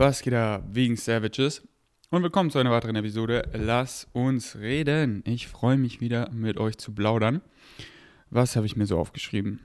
[0.00, 1.60] Was geht da wegen Savages?
[2.08, 3.42] Und willkommen zu einer weiteren Episode.
[3.52, 5.22] Lass uns reden.
[5.26, 7.42] Ich freue mich wieder mit euch zu plaudern.
[8.30, 9.60] Was habe ich mir so aufgeschrieben?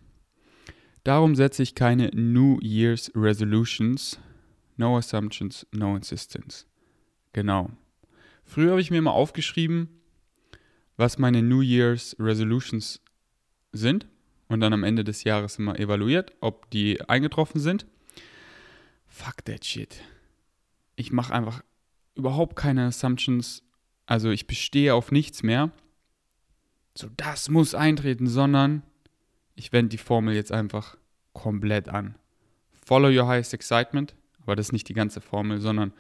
[1.05, 4.19] Darum setze ich keine New Year's Resolutions.
[4.75, 6.67] No Assumptions, no Insistence.
[7.31, 7.70] Genau.
[8.44, 9.88] Früher habe ich mir immer aufgeschrieben,
[10.97, 12.99] was meine New Year's Resolutions
[13.72, 14.06] sind
[14.49, 17.86] und dann am Ende des Jahres immer evaluiert, ob die eingetroffen sind.
[19.08, 20.02] Fuck that shit.
[20.95, 21.63] Ich mache einfach
[22.16, 23.63] überhaupt keine Assumptions,
[24.05, 25.71] also ich bestehe auf nichts mehr.
[26.97, 28.83] So, das muss eintreten, sondern
[29.55, 30.97] ich wende die Formel jetzt einfach
[31.34, 32.15] komplett an.
[32.71, 35.93] Follow your highest excitement, aber das ist nicht die ganze Formel, sondern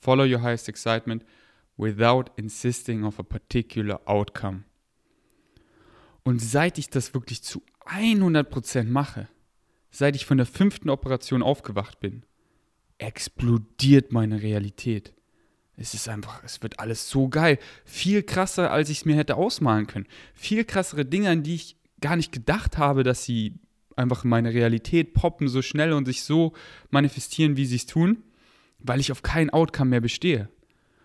[0.00, 1.24] follow your highest excitement
[1.76, 4.64] without insisting of a particular outcome.
[6.24, 9.28] Und seit ich das wirklich zu 100% mache,
[9.90, 12.24] seit ich von der fünften Operation aufgewacht bin,
[13.02, 15.12] explodiert meine Realität.
[15.76, 17.58] Es ist einfach, es wird alles so geil.
[17.84, 20.06] Viel krasser, als ich es mir hätte ausmalen können.
[20.34, 23.54] Viel krassere Dinge, an die ich gar nicht gedacht habe, dass sie
[23.96, 26.52] einfach in meine Realität poppen so schnell und sich so
[26.90, 28.22] manifestieren, wie sie es tun,
[28.78, 30.48] weil ich auf kein Outcome mehr bestehe.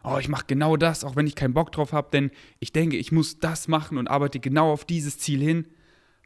[0.04, 2.98] Oh, ich mache genau das, auch wenn ich keinen Bock drauf habe, denn ich denke,
[2.98, 5.68] ich muss das machen und arbeite genau auf dieses Ziel hin.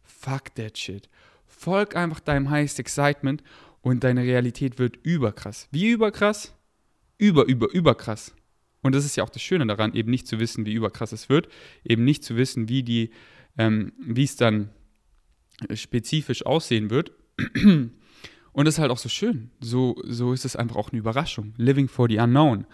[0.03, 1.09] Fuck that shit.
[1.47, 3.43] Folg einfach deinem highest excitement
[3.81, 5.67] und deine Realität wird überkrass.
[5.71, 6.55] Wie überkrass?
[7.17, 8.33] Über, über, überkrass.
[8.81, 11.29] Und das ist ja auch das Schöne daran, eben nicht zu wissen, wie überkrass es
[11.29, 11.47] wird,
[11.83, 13.11] eben nicht zu wissen, wie die,
[13.57, 14.69] ähm, wie es dann
[15.73, 17.11] spezifisch aussehen wird.
[18.53, 19.51] Und das ist halt auch so schön.
[19.59, 21.53] So, so ist es einfach auch eine Überraschung.
[21.57, 22.65] Living for the unknown.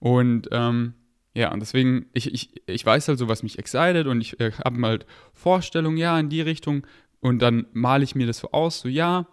[0.00, 0.94] Und ähm,
[1.34, 4.50] ja, und deswegen, ich, ich, ich weiß halt so, was mich excited und ich äh,
[4.64, 6.84] habe halt Vorstellungen, ja, in die Richtung.
[7.20, 9.28] Und dann male ich mir das so aus, so ja,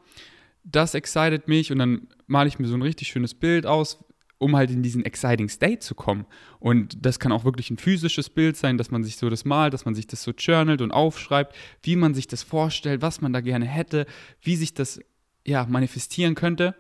[0.72, 4.04] das excited mich und dann male ich mir so ein richtig schönes Bild aus,
[4.38, 6.26] um halt in diesen exciting State zu kommen.
[6.60, 9.74] Und das kann auch wirklich ein physisches Bild sein, dass man sich so das malt,
[9.74, 13.34] dass man sich das so journalt und aufschreibt, wie man sich das vorstellt, was man
[13.34, 14.06] da gerne hätte,
[14.42, 15.00] wie sich das
[15.46, 16.76] ja manifestieren könnte.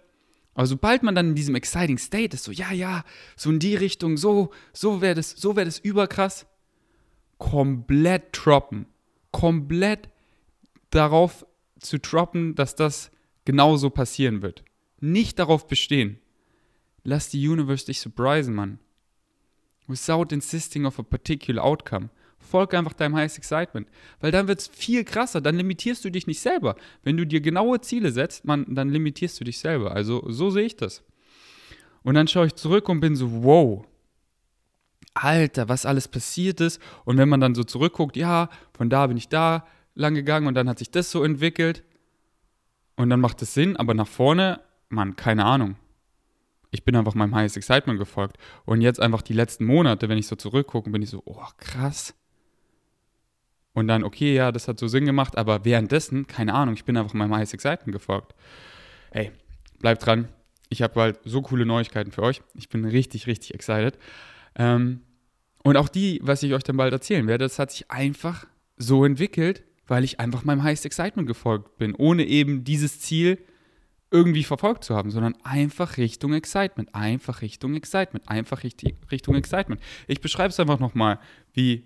[0.53, 3.03] Aber sobald man dann in diesem exciting State ist, so ja, ja,
[3.35, 6.47] so in die Richtung, so, so wäre das, so wäre das überkrass,
[7.37, 8.87] komplett droppen,
[9.31, 10.09] komplett
[10.89, 11.45] darauf
[11.79, 13.11] zu droppen, dass das
[13.47, 14.65] genauso passieren wird.
[14.99, 16.19] Nicht darauf bestehen.
[17.05, 18.79] Lass die Universe dich surprisen, Mann.
[19.87, 22.09] Without insisting of a particular outcome.
[22.39, 23.87] Folg einfach deinem highest excitement.
[24.19, 25.39] Weil dann wird es viel krasser.
[25.39, 26.75] Dann limitierst du dich nicht selber.
[27.03, 29.93] Wenn du dir genaue Ziele setzt, man, dann limitierst du dich selber.
[29.93, 31.01] Also so sehe ich das.
[32.03, 33.85] Und dann schaue ich zurück und bin so, wow.
[35.13, 36.81] Alter, was alles passiert ist.
[37.05, 39.65] Und wenn man dann so zurückguckt, ja, von da bin ich da
[39.95, 41.85] lang gegangen und dann hat sich das so entwickelt.
[42.97, 44.59] Und dann macht es Sinn, aber nach vorne,
[44.89, 45.77] Mann, keine Ahnung
[46.71, 48.37] ich bin einfach meinem Highest Excitement gefolgt.
[48.65, 52.13] Und jetzt einfach die letzten Monate, wenn ich so zurückgucke, bin ich so, oh, krass.
[53.73, 56.97] Und dann, okay, ja, das hat so Sinn gemacht, aber währenddessen, keine Ahnung, ich bin
[56.97, 58.33] einfach meinem Highest Excitement gefolgt.
[59.11, 59.31] Hey,
[59.79, 60.29] bleibt dran.
[60.69, 62.41] Ich habe bald so coole Neuigkeiten für euch.
[62.55, 63.97] Ich bin richtig, richtig excited.
[64.55, 65.01] Ähm,
[65.63, 68.45] und auch die, was ich euch dann bald erzählen werde, das hat sich einfach
[68.77, 73.39] so entwickelt, weil ich einfach meinem Highest Excitement gefolgt bin, ohne eben dieses Ziel
[74.11, 79.81] irgendwie verfolgt zu haben, sondern einfach Richtung Excitement, einfach Richtung Excitement, einfach Richtung Excitement.
[80.07, 81.19] Ich beschreibe es einfach nochmal,
[81.53, 81.83] wie,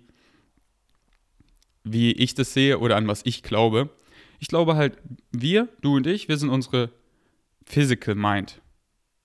[1.82, 3.90] wie ich das sehe oder an was ich glaube.
[4.38, 4.98] Ich glaube halt,
[5.32, 6.90] wir, du und ich, wir sind unsere
[7.66, 8.60] Physical Mind.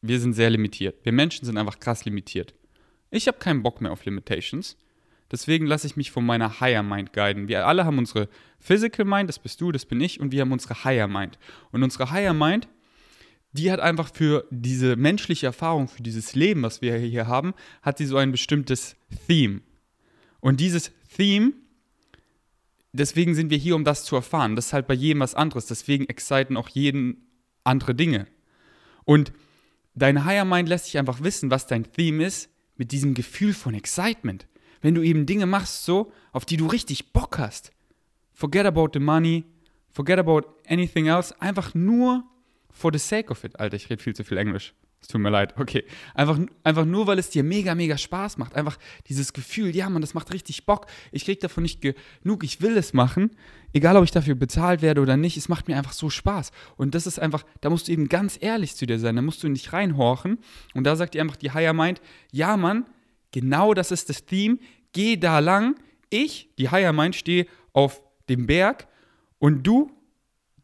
[0.01, 1.03] Wir sind sehr limitiert.
[1.03, 2.53] Wir Menschen sind einfach krass limitiert.
[3.09, 4.77] Ich habe keinen Bock mehr auf Limitations.
[5.31, 7.47] Deswegen lasse ich mich von meiner Higher Mind guiden.
[7.47, 8.29] Wir alle haben unsere
[8.59, 11.38] Physical Mind, das bist du, das bin ich, und wir haben unsere Higher Mind.
[11.71, 12.67] Und unsere Higher Mind
[13.57, 17.97] die hat einfach für diese menschliche Erfahrung, für dieses Leben, was wir hier haben, hat
[17.97, 18.95] sie so ein bestimmtes
[19.27, 19.61] Theme.
[20.39, 21.53] Und dieses Theme,
[22.91, 24.55] deswegen sind wir hier, um das zu erfahren.
[24.55, 25.65] Das ist halt bei jedem was anderes.
[25.65, 27.27] Deswegen exciten auch jeden
[27.63, 28.27] andere Dinge.
[29.05, 29.31] Und
[29.95, 33.73] dein Higher Mind lässt sich einfach wissen, was dein Theme ist, mit diesem Gefühl von
[33.73, 34.45] Excitement.
[34.88, 37.74] Wenn du eben Dinge machst, so, auf die du richtig Bock hast.
[38.31, 39.44] Forget about the money,
[39.92, 42.24] forget about anything else, einfach nur
[42.72, 43.60] for the sake of it.
[43.60, 44.74] Alter, ich rede viel zu viel Englisch.
[45.01, 45.56] Es tut mir leid.
[45.57, 45.84] Okay.
[46.13, 48.56] Einfach, einfach nur, weil es dir mega, mega Spaß macht.
[48.56, 48.78] Einfach
[49.10, 50.86] dieses Gefühl, ja, man, das macht richtig Bock.
[51.12, 52.45] Ich kriege davon nicht genug.
[52.45, 53.31] Ich will es machen.
[53.74, 55.36] Egal, ob ich dafür bezahlt werde oder nicht.
[55.36, 56.51] Es macht mir einfach so Spaß.
[56.78, 59.18] Und das ist einfach, da musst du eben ganz ehrlich zu dir sein.
[59.18, 60.38] Da musst du nicht reinhorchen.
[60.74, 62.00] Und da sagt dir einfach die Higher Mind,
[62.31, 62.86] ja, Mann,
[63.31, 64.57] genau das ist das Theme.
[64.97, 65.75] Geh da lang.
[66.09, 68.88] Ich, die Higher Mind, stehe auf dem Berg.
[69.38, 69.91] Und du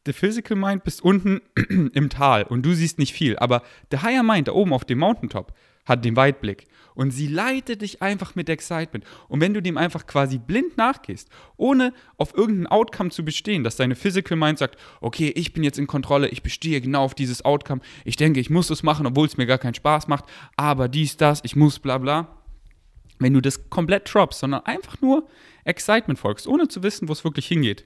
[0.08, 1.40] der Physical Mind bist unten
[1.94, 4.98] im Tal und du siehst nicht viel, aber der Higher Mind da oben auf dem
[4.98, 5.54] Mountaintop
[5.86, 6.66] hat den Weitblick
[6.96, 9.06] und sie leitet dich einfach mit Excitement.
[9.28, 13.76] Und wenn du dem einfach quasi blind nachgehst, ohne auf irgendein Outcome zu bestehen, dass
[13.76, 17.46] deine Physical Mind sagt, okay, ich bin jetzt in Kontrolle, ich bestehe genau auf dieses
[17.46, 20.26] Outcome, ich denke, ich muss es machen, obwohl es mir gar keinen Spaß macht,
[20.58, 22.43] aber dies, das, ich muss, bla bla.
[23.24, 25.28] Wenn du das komplett droppst, sondern einfach nur
[25.64, 27.86] Excitement folgst, ohne zu wissen, wo es wirklich hingeht,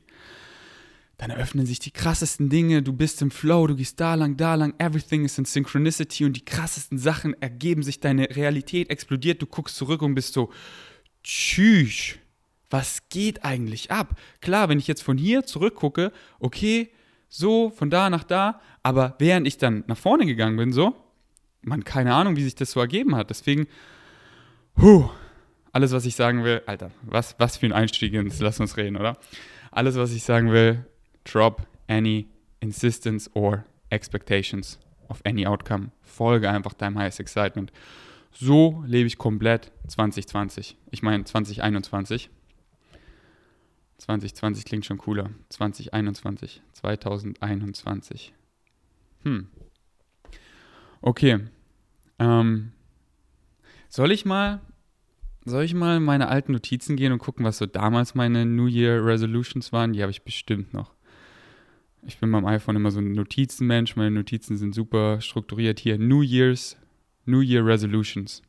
[1.17, 4.53] dann eröffnen sich die krassesten Dinge, du bist im Flow, du gehst da lang, da
[4.53, 9.47] lang, everything is in Synchronicity und die krassesten Sachen ergeben sich, deine Realität explodiert, du
[9.47, 10.51] guckst zurück und bist so,
[11.23, 12.15] tschüss,
[12.69, 14.19] was geht eigentlich ab?
[14.41, 16.91] Klar, wenn ich jetzt von hier zurückgucke, okay,
[17.29, 20.95] so, von da nach da, aber während ich dann nach vorne gegangen bin, so,
[21.61, 23.67] man, keine Ahnung, wie sich das so ergeben hat, deswegen,
[24.79, 25.09] huh,
[25.77, 28.97] alles, was ich sagen will, Alter, was, was für ein Einstieg ins Lass uns reden,
[28.97, 29.15] oder?
[29.69, 30.83] Alles, was ich sagen will,
[31.23, 32.27] drop any
[32.61, 35.91] insistence or expectations of any outcome.
[36.01, 37.71] Folge einfach deinem highest excitement.
[38.31, 40.77] So lebe ich komplett 2020.
[40.89, 42.31] Ich meine 2021.
[43.99, 45.29] 2020 klingt schon cooler.
[45.49, 46.63] 2021.
[46.73, 48.33] 2021.
[49.21, 49.47] Hm.
[51.01, 51.39] Okay.
[52.17, 52.71] Ähm,
[53.89, 54.59] soll ich mal,
[55.49, 59.03] soll ich mal meine alten Notizen gehen und gucken, was so damals meine New Year
[59.05, 59.93] Resolutions waren?
[59.93, 60.93] Die habe ich bestimmt noch.
[62.05, 63.95] Ich bin beim iPhone immer so ein Notizenmensch.
[63.95, 65.79] Meine Notizen sind super strukturiert.
[65.79, 66.77] Hier New Year's,
[67.25, 68.41] New Year Resolutions.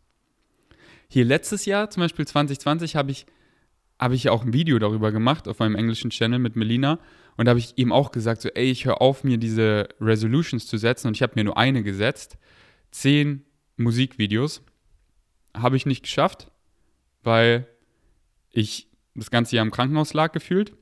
[1.09, 3.27] Hier letztes Jahr, zum Beispiel 2020, habe ich,
[3.99, 6.99] hab ich auch ein Video darüber gemacht auf meinem englischen Channel mit Melina.
[7.37, 10.67] Und da habe ich ihm auch gesagt, so, ey, ich höre auf, mir diese Resolutions
[10.67, 11.09] zu setzen.
[11.09, 12.39] Und ich habe mir nur eine gesetzt.
[12.91, 13.45] Zehn
[13.77, 14.63] Musikvideos.
[15.57, 16.51] Habe ich nicht geschafft,
[17.29, 17.69] weil
[18.51, 20.75] ich das ganze Jahr im Krankenhaus lag gefühlt.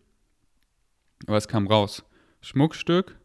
[1.26, 2.04] Aber es kam raus.
[2.40, 3.18] Schmuckstück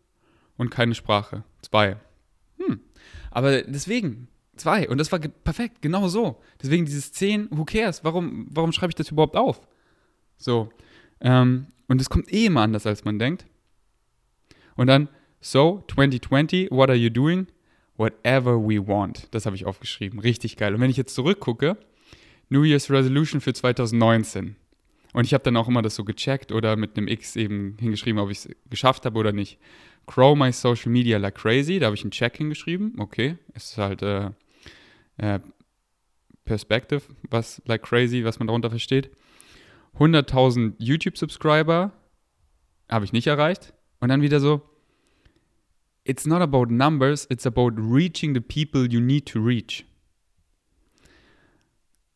[0.58, 1.44] und keine Sprache.
[1.62, 1.98] Zwei.
[2.58, 2.82] Hm.
[3.30, 4.90] Aber deswegen, zwei.
[4.90, 6.42] Und das war perfekt, genau so.
[6.62, 8.04] Deswegen dieses zehn, who cares?
[8.04, 9.62] Warum, warum schreibe ich das überhaupt auf?
[10.38, 10.70] So.
[11.20, 13.46] Ähm, und es kommt eh immer anders, als man denkt.
[14.76, 15.10] Und dann,
[15.42, 17.48] so, 2020, what are you doing?
[17.98, 19.28] Whatever we want.
[19.32, 20.20] Das habe ich aufgeschrieben.
[20.20, 20.74] Richtig geil.
[20.74, 21.78] Und wenn ich jetzt zurückgucke,
[22.52, 24.58] New Year's Resolution für 2019.
[25.14, 28.20] Und ich habe dann auch immer das so gecheckt oder mit einem X eben hingeschrieben,
[28.20, 29.58] ob ich es geschafft habe oder nicht.
[30.06, 32.96] Grow my social media like crazy, da habe ich einen Check hingeschrieben.
[32.98, 34.32] Okay, es ist halt äh,
[35.18, 35.40] äh,
[36.44, 39.12] Perspective, was like crazy, was man darunter versteht.
[39.98, 41.94] 100.000 YouTube-Subscriber
[42.90, 43.74] habe ich nicht erreicht.
[44.02, 44.62] Und dann wieder so,
[46.04, 49.86] it's not about numbers, it's about reaching the people you need to reach.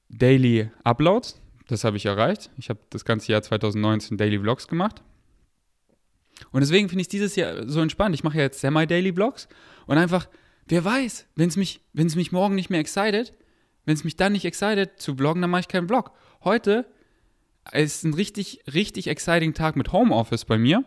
[0.10, 2.50] Daily Uploads, das habe ich erreicht.
[2.58, 5.02] Ich habe das ganze Jahr 2019 Daily Vlogs gemacht.
[6.52, 8.14] Und deswegen finde ich dieses Jahr so entspannt.
[8.16, 9.48] Ich mache ja jetzt Semi-Daily Vlogs
[9.88, 10.28] und einfach,
[10.68, 13.34] wer weiß, wenn es mich, mich morgen nicht mehr excited,
[13.86, 16.12] wenn es mich dann nicht excited zu vloggen, dann mache ich keinen Vlog.
[16.44, 16.88] Heute
[17.72, 20.84] ist ein richtig, richtig exciting Tag mit Homeoffice bei mir,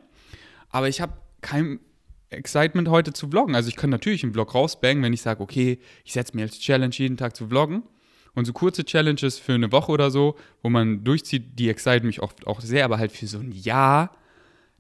[0.69, 1.81] aber ich habe kein
[2.31, 3.55] Excitement heute zu vloggen.
[3.55, 6.59] Also ich kann natürlich einen Vlog rausbangen, wenn ich sage, okay, ich setze mir als
[6.61, 7.85] Challenge jeden Tag zu vloggen.
[8.39, 12.23] Und so kurze Challenges für eine Woche oder so, wo man durchzieht, die exciten mich
[12.23, 14.13] oft auch sehr, aber halt für so ein Jahr,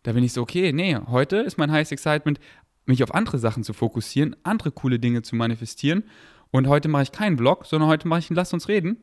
[0.04, 2.38] da bin ich so, okay, nee, heute ist mein Highest Excitement,
[2.86, 6.04] mich auf andere Sachen zu fokussieren, andere coole Dinge zu manifestieren.
[6.52, 8.98] Und heute mache ich keinen Vlog, sondern heute mache ich ein Lass uns reden.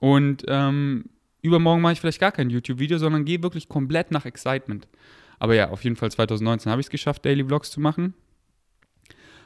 [0.00, 1.06] Und ähm,
[1.40, 4.86] übermorgen mache ich vielleicht gar kein YouTube-Video, sondern gehe wirklich komplett nach Excitement.
[5.38, 8.12] Aber ja, auf jeden Fall 2019 habe ich es geschafft, Daily Vlogs zu machen.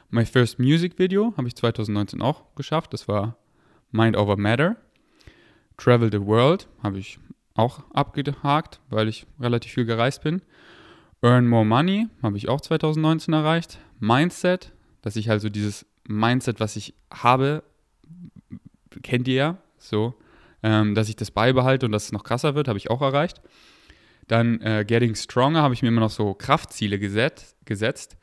[0.09, 2.91] My First Music Video habe ich 2019 auch geschafft.
[2.91, 3.37] Das war
[3.91, 4.77] Mind Over Matter.
[5.77, 7.19] Travel the World habe ich
[7.55, 10.41] auch abgehakt, weil ich relativ viel gereist bin.
[11.21, 13.79] Earn More Money habe ich auch 2019 erreicht.
[13.99, 17.63] Mindset, dass ich also dieses Mindset, was ich habe,
[19.03, 20.15] kennt ihr ja, so,
[20.63, 23.41] ähm, dass ich das beibehalte und dass es noch krasser wird, habe ich auch erreicht.
[24.27, 28.17] Dann äh, Getting Stronger habe ich mir immer noch so Kraftziele geset, gesetzt.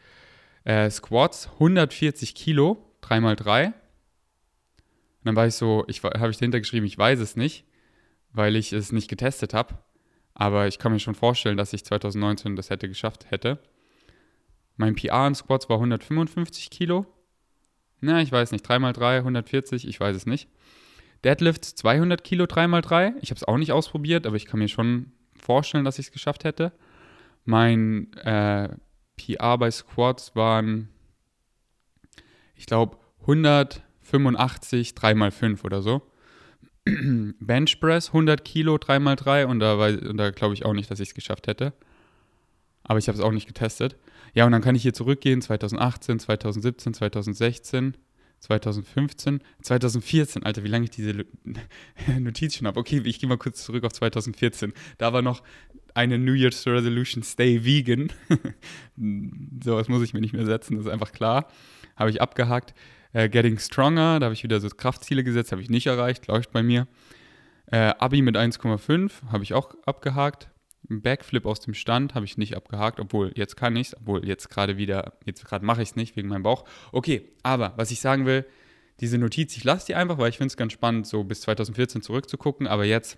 [0.64, 3.72] Äh, Squats 140 Kilo, 3x3
[5.26, 7.64] dann war ich so, ich habe ich dahinter geschrieben, ich weiß es nicht,
[8.32, 9.78] weil ich es nicht getestet habe.
[10.34, 13.58] Aber ich kann mir schon vorstellen, dass ich 2019 das hätte geschafft hätte.
[14.76, 17.06] Mein PR in Squats war 155 Kilo.
[18.00, 18.64] Na, ich weiß nicht.
[18.66, 20.48] 3x3, 140, ich weiß es nicht.
[21.24, 23.14] Deadlifts 200 Kilo 3x3.
[23.22, 26.12] Ich habe es auch nicht ausprobiert, aber ich kann mir schon vorstellen, dass ich es
[26.12, 26.72] geschafft hätte.
[27.44, 28.68] Mein äh,
[29.16, 30.90] PR bei Squats waren,
[32.54, 36.02] ich glaube, 100 85, 3x5 oder so.
[36.84, 41.14] Bench Press 100 Kilo 3x3 und da, da glaube ich auch nicht, dass ich es
[41.14, 41.72] geschafft hätte.
[42.84, 43.96] aber ich habe es auch nicht getestet.
[44.34, 47.96] Ja, und dann kann ich hier zurückgehen, 2018, 2017, 2016,
[48.38, 51.24] 2015, 2014, Alter, wie lange ich diese
[52.20, 52.78] Notiz schon habe.
[52.78, 54.72] Okay, ich gehe mal kurz zurück auf 2014.
[54.98, 55.42] Da war noch
[55.94, 58.12] eine New Year's Resolution, stay vegan.
[59.64, 61.48] so was muss ich mir nicht mehr setzen, das ist einfach klar.
[61.96, 62.74] Habe ich abgehakt.
[63.16, 66.52] Äh, Getting Stronger, da habe ich wieder so Kraftziele gesetzt, habe ich nicht erreicht, läuft
[66.52, 66.86] bei mir.
[67.72, 70.50] Äh, Abi mit 1,5 habe ich auch abgehakt.
[70.82, 74.50] Backflip aus dem Stand habe ich nicht abgehakt, obwohl jetzt kann ich es, obwohl jetzt
[74.50, 76.66] gerade wieder, jetzt gerade mache ich es nicht wegen meinem Bauch.
[76.92, 78.44] Okay, aber was ich sagen will,
[79.00, 82.02] diese Notiz, ich lasse die einfach, weil ich finde es ganz spannend, so bis 2014
[82.02, 83.16] zurückzugucken, aber jetzt,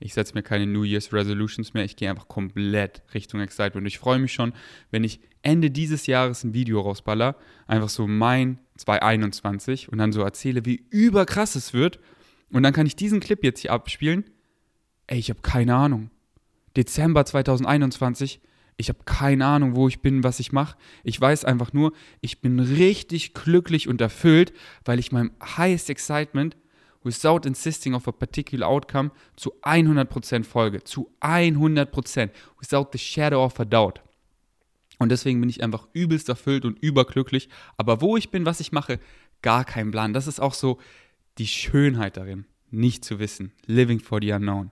[0.00, 3.86] ich setze mir keine New Year's Resolutions mehr, ich gehe einfach komplett Richtung Excitement und
[3.86, 4.52] ich freue mich schon,
[4.90, 10.22] wenn ich Ende dieses Jahres ein Video rausballer, einfach so mein 2021 und dann so
[10.22, 12.00] erzähle, wie überkrass es wird
[12.50, 14.24] und dann kann ich diesen Clip jetzt hier abspielen.
[15.06, 16.10] Ey, ich habe keine Ahnung.
[16.76, 18.40] Dezember 2021,
[18.76, 20.78] ich habe keine Ahnung, wo ich bin, was ich mache.
[21.04, 21.92] Ich weiß einfach nur,
[22.22, 24.52] ich bin richtig glücklich und erfüllt,
[24.84, 26.56] weil ich meinem highest excitement
[27.04, 30.84] without insisting of a particular outcome zu 100% folge.
[30.84, 32.30] Zu 100%.
[32.60, 34.00] Without the shadow of a doubt.
[34.98, 37.48] Und deswegen bin ich einfach übelst erfüllt und überglücklich.
[37.78, 39.00] Aber wo ich bin, was ich mache,
[39.40, 40.12] gar kein Plan.
[40.12, 40.78] Das ist auch so
[41.38, 43.52] die Schönheit darin, nicht zu wissen.
[43.66, 44.70] Living for the unknown.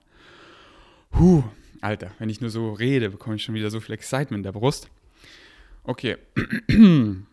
[1.17, 1.43] Huh,
[1.81, 4.51] Alter, wenn ich nur so rede, bekomme ich schon wieder so viel Excitement in der
[4.51, 4.89] Brust.
[5.83, 6.17] Okay.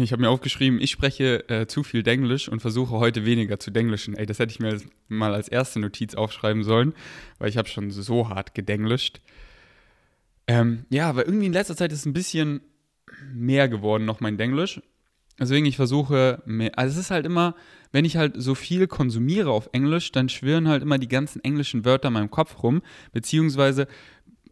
[0.00, 3.70] Ich habe mir aufgeschrieben, ich spreche äh, zu viel Denglisch und versuche heute weniger zu
[3.70, 4.14] denglischen.
[4.14, 6.94] Ey, das hätte ich mir mal als erste Notiz aufschreiben sollen,
[7.38, 9.20] weil ich habe schon so hart gedenglischt.
[10.46, 12.60] Ähm, ja, aber irgendwie in letzter Zeit ist ein bisschen
[13.32, 14.80] mehr geworden, noch mein Denglisch.
[15.40, 16.78] Deswegen, ich versuche mehr.
[16.78, 17.56] Also, es ist halt immer,
[17.90, 21.84] wenn ich halt so viel konsumiere auf Englisch, dann schwirren halt immer die ganzen englischen
[21.84, 22.82] Wörter in meinem Kopf rum.
[23.12, 23.88] Beziehungsweise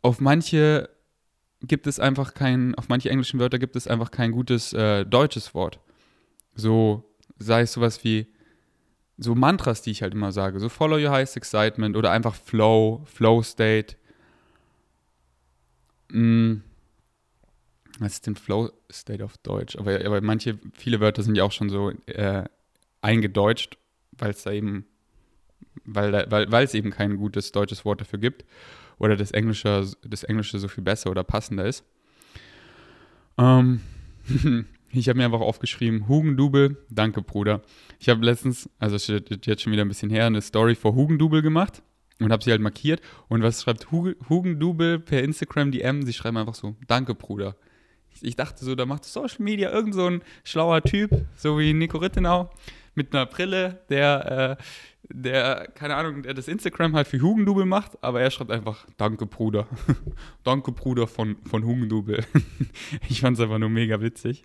[0.00, 0.88] auf manche
[1.62, 5.54] gibt es einfach kein, auf manche englischen Wörter gibt es einfach kein gutes äh, deutsches
[5.54, 5.78] Wort.
[6.54, 7.04] So,
[7.38, 8.26] sei es sowas wie,
[9.19, 10.59] so Mantras, die ich halt immer sage.
[10.59, 13.97] So Follow Your Highest Excitement oder einfach Flow, Flow State.
[16.09, 16.62] Mm
[17.99, 19.76] was ist denn Flow State auf Deutsch?
[19.76, 22.45] Aber, aber manche, viele Wörter sind ja auch schon so äh,
[23.00, 23.78] eingedeutscht,
[24.12, 24.87] weil es da eben,
[25.85, 28.45] weil, da, weil, weil es eben kein gutes deutsches Wort dafür gibt
[28.99, 31.85] oder das Englische, das Englische so viel besser oder passender ist.
[33.39, 33.81] Ähm,
[34.93, 37.63] ich habe mir einfach aufgeschrieben, Hugendubel, danke Bruder.
[37.99, 41.83] Ich habe letztens, also jetzt schon wieder ein bisschen her, eine Story vor Hugendubel gemacht
[42.21, 43.01] und habe sie halt markiert.
[43.29, 46.03] Und was schreibt Hugendubel per Instagram DM?
[46.03, 47.57] Sie schreiben einfach so, danke Bruder
[48.21, 51.99] ich dachte so, da macht Social Media irgend so ein schlauer Typ, so wie Nico
[51.99, 52.51] Rittenau,
[52.95, 54.63] mit einer Brille, der, äh,
[55.12, 59.26] der, keine Ahnung, der das Instagram halt für Hugendubel macht, aber er schreibt einfach, danke
[59.26, 59.66] Bruder.
[60.42, 62.25] danke Bruder von, von Hugendubel.
[63.09, 64.45] ich fand es einfach nur mega witzig.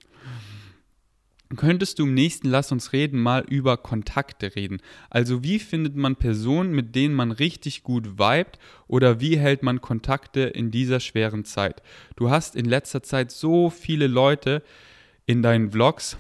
[1.55, 4.81] Könntest du im nächsten Lass uns reden mal über Kontakte reden?
[5.09, 9.79] Also wie findet man Personen, mit denen man richtig gut vibet oder wie hält man
[9.79, 11.81] Kontakte in dieser schweren Zeit?
[12.17, 14.62] Du hast in letzter Zeit so viele Leute
[15.25, 16.17] in deinen Vlogs.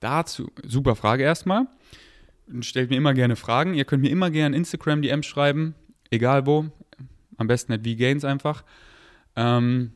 [0.00, 1.66] Dazu, super Frage erstmal.
[2.60, 3.74] Stellt mir immer gerne Fragen.
[3.74, 5.74] Ihr könnt mir immer gerne Instagram DM schreiben,
[6.10, 6.66] egal wo.
[7.36, 8.64] Am besten at VGains einfach.
[9.36, 9.92] Ähm,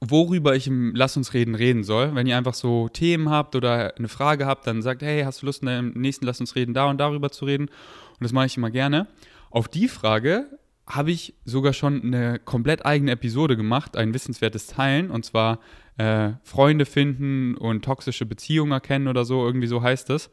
[0.00, 2.14] worüber ich im Lass uns reden reden soll.
[2.14, 5.46] Wenn ihr einfach so Themen habt oder eine Frage habt, dann sagt, hey, hast du
[5.46, 7.66] Lust deinem nächsten Lass uns reden da und darüber zu reden?
[7.66, 9.06] Und das mache ich immer gerne.
[9.50, 10.46] Auf die Frage
[10.86, 15.60] habe ich sogar schon eine komplett eigene Episode gemacht, ein wissenswertes Teilen, und zwar
[15.98, 20.30] äh, Freunde finden und toxische Beziehungen erkennen oder so, irgendwie so heißt es.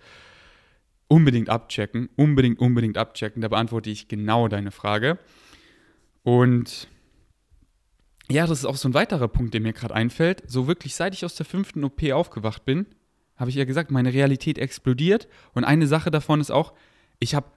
[1.07, 3.41] Unbedingt abchecken, unbedingt, unbedingt abchecken.
[3.41, 5.19] Da beantworte ich genau deine Frage.
[6.23, 6.87] Und
[8.29, 10.43] ja, das ist auch so ein weiterer Punkt, der mir gerade einfällt.
[10.47, 12.87] So wirklich, seit ich aus der fünften OP aufgewacht bin,
[13.37, 15.27] habe ich ja gesagt, meine Realität explodiert.
[15.53, 16.73] Und eine Sache davon ist auch,
[17.19, 17.47] ich habe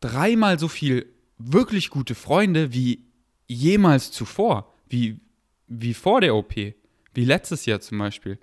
[0.00, 1.06] dreimal so viel
[1.38, 3.04] wirklich gute Freunde wie
[3.46, 5.20] jemals zuvor, wie,
[5.66, 8.38] wie vor der OP, wie letztes Jahr zum Beispiel.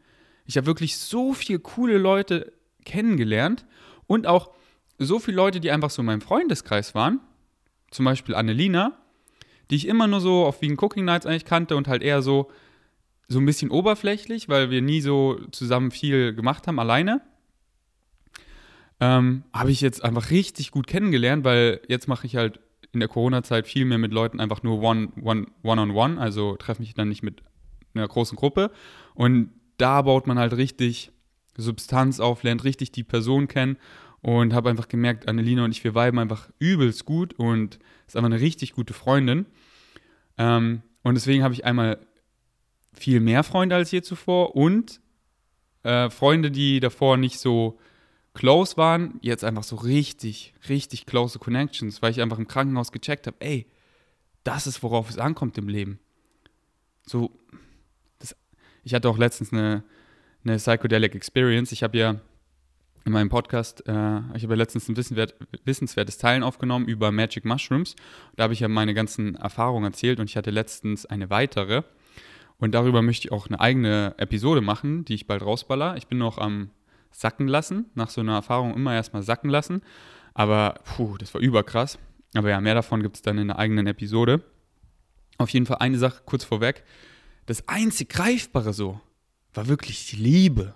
[0.46, 2.54] Ich habe wirklich so viele coole Leute
[2.86, 3.66] kennengelernt
[4.08, 4.52] und auch
[4.98, 7.20] so viele Leute, die einfach so in meinem Freundeskreis waren.
[7.92, 8.98] Zum Beispiel Annelina,
[9.70, 12.52] die ich immer nur so auf Vegan Cooking Nights eigentlich kannte und halt eher so,
[13.28, 17.22] so ein bisschen oberflächlich, weil wir nie so zusammen viel gemacht haben, alleine.
[19.00, 22.60] Ähm, habe ich jetzt einfach richtig gut kennengelernt, weil jetzt mache ich halt
[22.92, 26.56] in der Corona-Zeit viel mehr mit Leuten einfach nur one, one, one on one, also
[26.56, 27.42] treffe mich dann nicht mit
[27.96, 28.72] einer großen Gruppe.
[29.16, 31.12] Und da baut man halt richtig
[31.58, 33.78] Substanz auf, lernt richtig die Person kennen
[34.22, 38.32] und habe einfach gemerkt, Annelina und ich, wir viben einfach übelst gut und ist einfach
[38.32, 39.46] eine richtig gute Freundin.
[40.38, 42.00] Ähm, und deswegen habe ich einmal
[42.94, 45.02] viel mehr Freunde als je zuvor und
[45.84, 47.78] äh, Freunde, die davor nicht so
[48.34, 53.28] close waren, jetzt einfach so richtig, richtig close Connections, weil ich einfach im Krankenhaus gecheckt
[53.28, 53.68] habe, ey,
[54.44, 56.00] das ist, worauf es ankommt im Leben.
[57.06, 57.32] So,
[58.20, 58.36] das,
[58.84, 59.84] ich hatte auch letztens eine,
[60.44, 61.72] eine Psychedelic Experience.
[61.72, 62.16] Ich habe ja
[63.06, 65.36] in meinem Podcast, äh, ich habe ja letztens ein wissenswert,
[65.66, 67.96] wissenswertes Teilen aufgenommen über Magic Mushrooms.
[68.36, 71.84] Da habe ich ja meine ganzen Erfahrungen erzählt und ich hatte letztens eine weitere.
[72.58, 75.98] Und darüber möchte ich auch eine eigene Episode machen, die ich bald rausballer.
[75.98, 76.70] Ich bin noch am
[77.12, 79.82] sacken lassen, nach so einer Erfahrung immer erstmal sacken lassen.
[80.34, 82.00] Aber puh, das war überkrass.
[82.36, 84.42] Aber ja, mehr davon gibt es dann in einer eigenen Episode.
[85.38, 86.84] Auf jeden Fall eine Sache kurz vorweg.
[87.46, 89.00] Das einzig Greifbare so
[89.54, 90.74] war wirklich Liebe.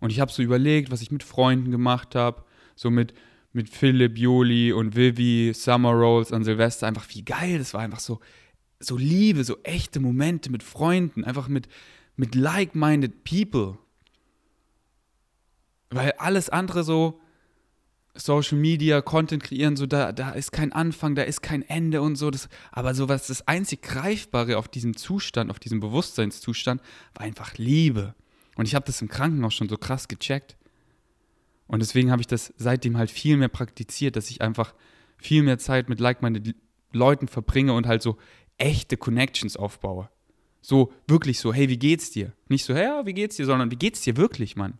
[0.00, 2.44] Und ich habe so überlegt, was ich mit Freunden gemacht habe.
[2.76, 3.14] So mit,
[3.52, 6.86] mit Philipp, Joli und Vivi, Summer Rolls an Silvester.
[6.86, 7.58] Einfach wie geil.
[7.58, 8.20] Das war einfach so,
[8.78, 11.24] so Liebe, so echte Momente mit Freunden.
[11.24, 11.68] Einfach mit,
[12.16, 13.78] mit like-minded people.
[15.90, 17.20] Weil alles andere so,
[18.18, 22.16] Social Media, Content kreieren, so da, da ist kein Anfang, da ist kein Ende und
[22.16, 22.30] so.
[22.30, 26.82] Das, aber so was das einzig Greifbare auf diesem Zustand, auf diesem Bewusstseinszustand,
[27.14, 28.14] war einfach Liebe.
[28.56, 30.56] Und ich habe das im Krankenhaus schon so krass gecheckt.
[31.68, 34.74] Und deswegen habe ich das seitdem halt viel mehr praktiziert, dass ich einfach
[35.16, 36.56] viel mehr Zeit mit like-minded
[36.92, 38.18] Leuten verbringe und halt so
[38.56, 40.08] echte Connections aufbaue.
[40.60, 42.32] So wirklich so, hey, wie geht's dir?
[42.48, 44.78] Nicht so, hey, ja, wie geht's dir, sondern wie geht's dir wirklich, Mann?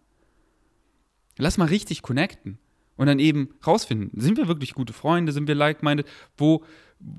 [1.37, 2.59] Lass mal richtig connecten
[2.99, 6.65] und dann eben rausfinden, sind wir wirklich gute Freunde, sind wir like-minded, wo,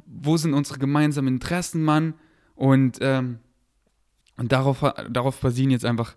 [0.06, 2.14] wo sind unsere gemeinsamen Interessen, Mann?
[2.54, 3.40] Und, ähm,
[4.38, 6.16] und darauf, darauf basieren jetzt einfach,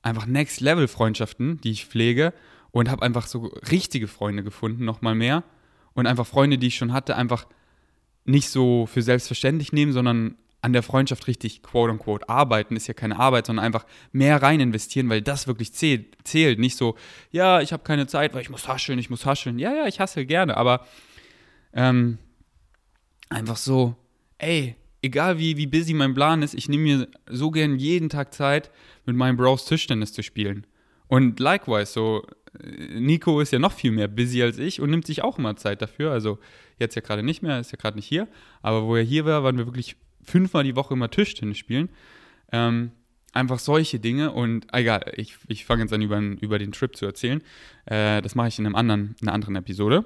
[0.00, 2.32] einfach Next-Level-Freundschaften, die ich pflege
[2.70, 5.44] und habe einfach so richtige Freunde gefunden, nochmal mehr.
[5.92, 7.46] Und einfach Freunde, die ich schon hatte, einfach
[8.24, 12.94] nicht so für selbstverständlich nehmen, sondern an der Freundschaft richtig, quote unquote, arbeiten, ist ja
[12.94, 16.16] keine Arbeit, sondern einfach mehr rein investieren, weil das wirklich zählt.
[16.24, 16.60] zählt.
[16.60, 16.96] Nicht so,
[17.32, 19.58] ja, ich habe keine Zeit, weil ich muss hascheln, ich muss hascheln.
[19.58, 20.86] Ja, ja, ich hasse gerne, aber
[21.72, 22.18] ähm,
[23.28, 23.96] einfach so,
[24.38, 28.32] ey, egal wie, wie busy mein Plan ist, ich nehme mir so gern jeden Tag
[28.32, 28.70] Zeit,
[29.04, 30.64] mit meinen Bros Tischtennis zu spielen.
[31.08, 32.24] Und likewise, so,
[32.62, 35.56] äh, Nico ist ja noch viel mehr busy als ich und nimmt sich auch immer
[35.56, 36.12] Zeit dafür.
[36.12, 36.38] Also
[36.78, 38.28] jetzt ja gerade nicht mehr, ist ja gerade nicht hier.
[38.62, 41.88] Aber wo er hier war, waren wir wirklich fünfmal die Woche immer Tischtennis spielen.
[42.52, 42.92] Ähm,
[43.32, 47.06] einfach solche Dinge und egal, ich, ich fange jetzt an, über, über den Trip zu
[47.06, 47.42] erzählen.
[47.86, 50.04] Äh, das mache ich in einem anderen, in einer anderen Episode,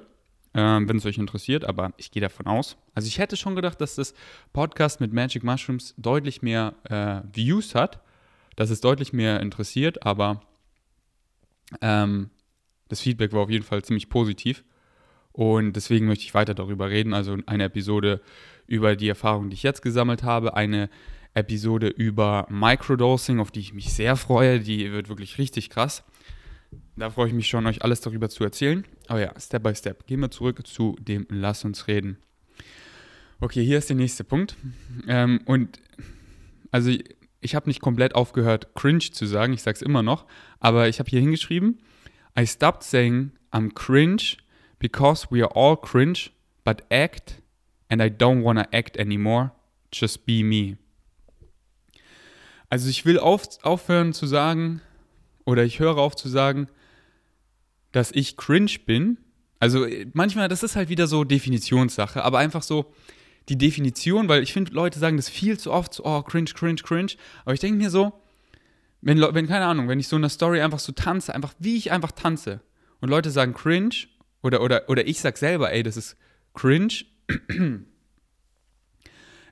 [0.53, 2.77] äh, wenn es euch interessiert, aber ich gehe davon aus.
[2.95, 4.13] Also ich hätte schon gedacht, dass das
[4.53, 8.01] Podcast mit Magic Mushrooms deutlich mehr äh, Views hat,
[8.55, 10.41] dass es deutlich mehr interessiert, aber
[11.81, 12.29] ähm,
[12.87, 14.63] das Feedback war auf jeden Fall ziemlich positiv.
[15.37, 17.13] Und deswegen möchte ich weiter darüber reden.
[17.13, 18.21] Also eine Episode
[18.65, 20.89] über die Erfahrungen, die ich jetzt gesammelt habe, eine
[21.35, 24.59] Episode über Microdosing, auf die ich mich sehr freue.
[24.59, 26.03] Die wird wirklich richtig krass.
[26.95, 28.83] Da freue ich mich schon, euch alles darüber zu erzählen.
[29.09, 30.07] Aber ja, Step by Step.
[30.07, 32.17] Gehen wir zurück zu dem Lass uns reden.
[33.39, 34.55] Okay, hier ist der nächste Punkt.
[35.07, 35.79] Ähm, und
[36.71, 36.91] also
[37.41, 39.53] ich habe nicht komplett aufgehört, cringe zu sagen.
[39.53, 40.25] Ich sage es immer noch.
[40.59, 41.77] Aber ich habe hier hingeschrieben,
[42.35, 44.37] I stopped saying I'm cringe
[44.79, 46.31] because we are all cringe,
[46.63, 47.41] but act
[47.89, 49.51] and I don't wanna act anymore,
[49.91, 50.77] just be me.
[52.69, 54.81] Also ich will auf, aufhören zu sagen,
[55.45, 56.67] oder ich höre auf zu sagen,
[57.93, 59.17] dass ich cringe bin.
[59.59, 62.93] Also manchmal, das ist halt wieder so Definitionssache, aber einfach so
[63.49, 66.81] die Definition, weil ich finde, Leute sagen das viel zu oft, so, oh, cringe, cringe,
[66.83, 67.13] cringe.
[67.45, 68.11] Aber ich denke mir so,
[69.01, 71.77] wenn, wenn, keine Ahnung, wenn ich so in einer Story einfach so tanze, einfach wie
[71.77, 72.59] ich einfach tanze,
[72.99, 73.95] und Leute sagen cringe,
[74.47, 76.15] oder, oder, oder ich sag selber, ey, das ist
[76.53, 77.05] cringe,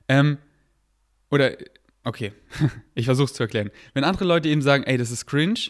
[0.08, 0.38] ähm,
[1.30, 1.56] oder,
[2.02, 2.32] okay,
[2.94, 3.70] ich versuche es zu erklären.
[3.92, 5.60] Wenn andere Leute eben sagen, ey, das ist cringe,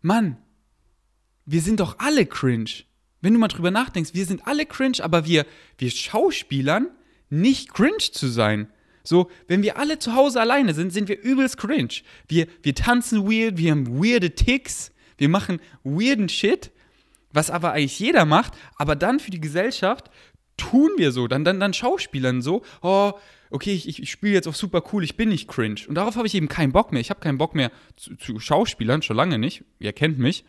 [0.00, 0.38] Mann,
[1.44, 2.70] wir sind doch alle cringe.
[3.20, 5.44] Wenn du mal drüber nachdenkst, wir sind alle cringe, aber wir,
[5.76, 6.86] wir Schauspielern
[7.28, 8.68] nicht cringe zu sein.
[9.02, 12.02] So, wenn wir alle zu Hause alleine sind, sind wir übelst cringe.
[12.28, 16.70] Wir, wir tanzen weird, wir haben weirde Ticks, wir machen weirden Shit,
[17.32, 20.10] was aber eigentlich jeder macht, aber dann für die Gesellschaft
[20.56, 23.12] tun wir so, dann, dann, dann Schauspielern so, oh,
[23.50, 25.80] okay, ich, ich spiele jetzt auf super cool, ich bin nicht cringe.
[25.88, 27.00] Und darauf habe ich eben keinen Bock mehr.
[27.00, 29.64] Ich habe keinen Bock mehr zu, zu Schauspielern, schon lange nicht.
[29.78, 30.44] Ihr kennt mich.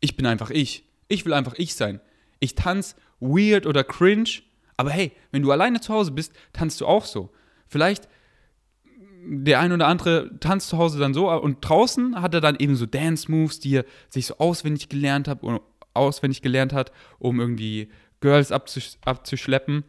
[0.00, 0.84] Ich bin einfach ich.
[1.08, 2.00] Ich will einfach ich sein.
[2.40, 4.42] Ich tanze weird oder cringe,
[4.76, 7.30] aber hey, wenn du alleine zu Hause bist, tanzt du auch so.
[7.66, 8.08] Vielleicht
[9.26, 12.76] der ein oder andere tanzt zu Hause dann so und draußen hat er dann eben
[12.76, 15.42] so Dance Moves, die er sich so auswendig gelernt hat,
[15.94, 17.88] auswendig gelernt hat, um irgendwie
[18.20, 19.84] Girls abzusch abzuschleppen.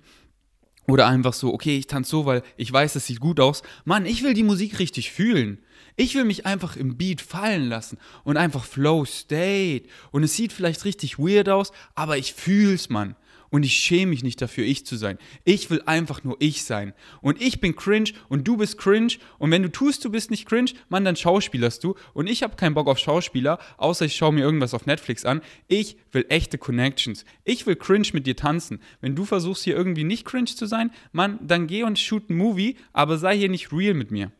[0.87, 3.63] Oder einfach so, okay, ich tanze so, weil ich weiß, es sieht gut aus.
[3.85, 5.57] Mann, ich will die Musik richtig fühlen.
[5.95, 9.87] Ich will mich einfach im Beat fallen lassen und einfach Flow State.
[10.11, 13.15] Und es sieht vielleicht richtig weird aus, aber ich fühl's, Mann.
[13.49, 15.17] Und ich schäme mich nicht dafür, ich zu sein.
[15.43, 16.93] Ich will einfach nur ich sein.
[17.21, 19.13] Und ich bin cringe und du bist cringe.
[19.37, 21.95] Und wenn du tust, du bist nicht cringe, Mann, dann schauspielerst du.
[22.13, 25.41] Und ich habe keinen Bock auf Schauspieler, außer ich schaue mir irgendwas auf Netflix an.
[25.67, 27.25] Ich will echte Connections.
[27.43, 28.81] Ich will cringe mit dir tanzen.
[29.01, 32.37] Wenn du versuchst, hier irgendwie nicht cringe zu sein, Mann, dann geh und shoot einen
[32.37, 34.31] Movie, aber sei hier nicht real mit mir.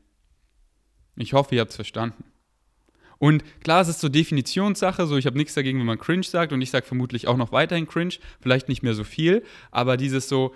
[1.16, 2.24] Ich hoffe, ihr habt es verstanden.
[3.18, 6.52] Und klar, es ist so Definitionssache, so ich habe nichts dagegen, wenn man cringe sagt
[6.52, 10.28] und ich sage vermutlich auch noch weiterhin cringe, vielleicht nicht mehr so viel, aber dieses
[10.28, 10.54] so,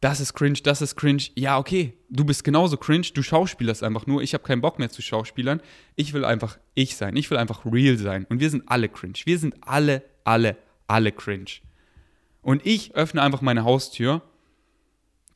[0.00, 4.06] das ist cringe, das ist cringe, ja, okay, du bist genauso cringe, du schauspielerst einfach
[4.06, 5.60] nur, ich habe keinen Bock mehr zu schauspielern,
[5.96, 9.18] ich will einfach ich sein, ich will einfach real sein und wir sind alle cringe,
[9.24, 11.60] wir sind alle, alle, alle cringe.
[12.42, 14.22] Und ich öffne einfach meine Haustür,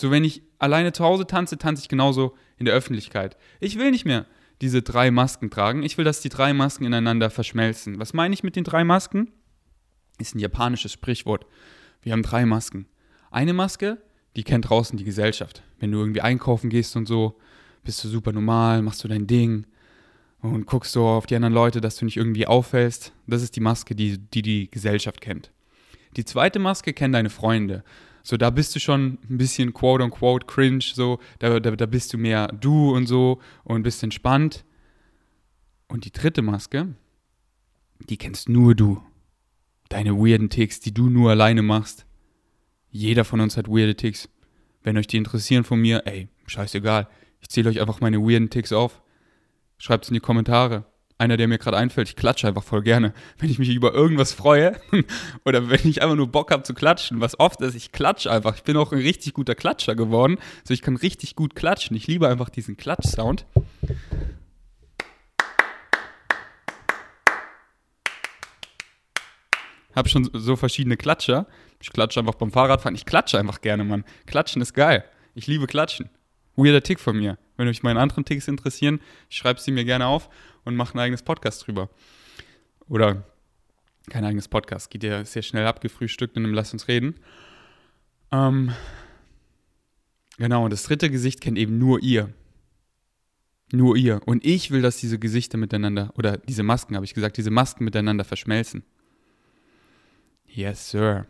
[0.00, 3.36] so wenn ich alleine zu Hause tanze, tanze ich genauso in der Öffentlichkeit.
[3.58, 4.26] Ich will nicht mehr
[4.60, 5.82] diese drei Masken tragen.
[5.82, 7.98] Ich will, dass die drei Masken ineinander verschmelzen.
[7.98, 9.30] Was meine ich mit den drei Masken?
[10.18, 11.46] Ist ein japanisches Sprichwort.
[12.02, 12.86] Wir haben drei Masken.
[13.30, 13.98] Eine Maske,
[14.36, 15.62] die kennt draußen die Gesellschaft.
[15.78, 17.38] Wenn du irgendwie einkaufen gehst und so,
[17.84, 19.66] bist du super normal, machst du dein Ding
[20.40, 23.12] und guckst so auf die anderen Leute, dass du nicht irgendwie auffällst.
[23.26, 25.50] Das ist die Maske, die die, die Gesellschaft kennt.
[26.16, 27.84] Die zweite Maske kennen deine Freunde.
[28.22, 32.12] So, da bist du schon ein bisschen quote unquote cringe, so, da, da, da bist
[32.12, 34.64] du mehr du und so und bist entspannt.
[35.88, 36.94] Und die dritte Maske,
[38.08, 39.02] die kennst nur du.
[39.88, 42.06] Deine weirden Ticks, die du nur alleine machst.
[42.90, 44.28] Jeder von uns hat weirde Ticks.
[44.82, 47.08] Wenn euch die interessieren von mir, ey, scheißegal.
[47.40, 49.02] Ich zähle euch einfach meine weirden Ticks auf.
[49.78, 50.84] Schreibt es in die Kommentare
[51.20, 52.08] einer, der mir gerade einfällt.
[52.08, 53.12] Ich klatsche einfach voll gerne.
[53.38, 54.80] Wenn ich mich über irgendwas freue
[55.44, 58.56] oder wenn ich einfach nur Bock habe zu klatschen, was oft ist, ich klatsche einfach.
[58.56, 60.38] Ich bin auch ein richtig guter Klatscher geworden.
[60.64, 61.94] So, ich kann richtig gut klatschen.
[61.96, 63.44] Ich liebe einfach diesen Klatsch-Sound.
[69.94, 71.46] Hab schon so verschiedene Klatscher.
[71.82, 72.94] Ich klatsche einfach beim Fahrradfahren.
[72.94, 74.04] Ich klatsche einfach gerne, Mann.
[74.26, 75.04] Klatschen ist geil.
[75.34, 76.08] Ich liebe Klatschen.
[76.56, 77.38] Weirder Tick von mir.
[77.56, 80.30] Wenn euch meine anderen Ticks interessieren, schreibt sie mir gerne auf
[80.64, 81.90] und macht ein eigenes Podcast drüber.
[82.88, 83.24] Oder
[84.08, 87.14] kein eigenes Podcast, geht ja sehr schnell abgefrühstückt in einem Lass uns reden.
[88.32, 88.72] Ähm,
[90.38, 92.32] genau, und das dritte Gesicht kennt eben nur ihr.
[93.72, 94.20] Nur ihr.
[94.26, 97.84] Und ich will, dass diese Gesichter miteinander, oder diese Masken, habe ich gesagt, diese Masken
[97.84, 98.82] miteinander verschmelzen.
[100.46, 101.26] Yes, sir.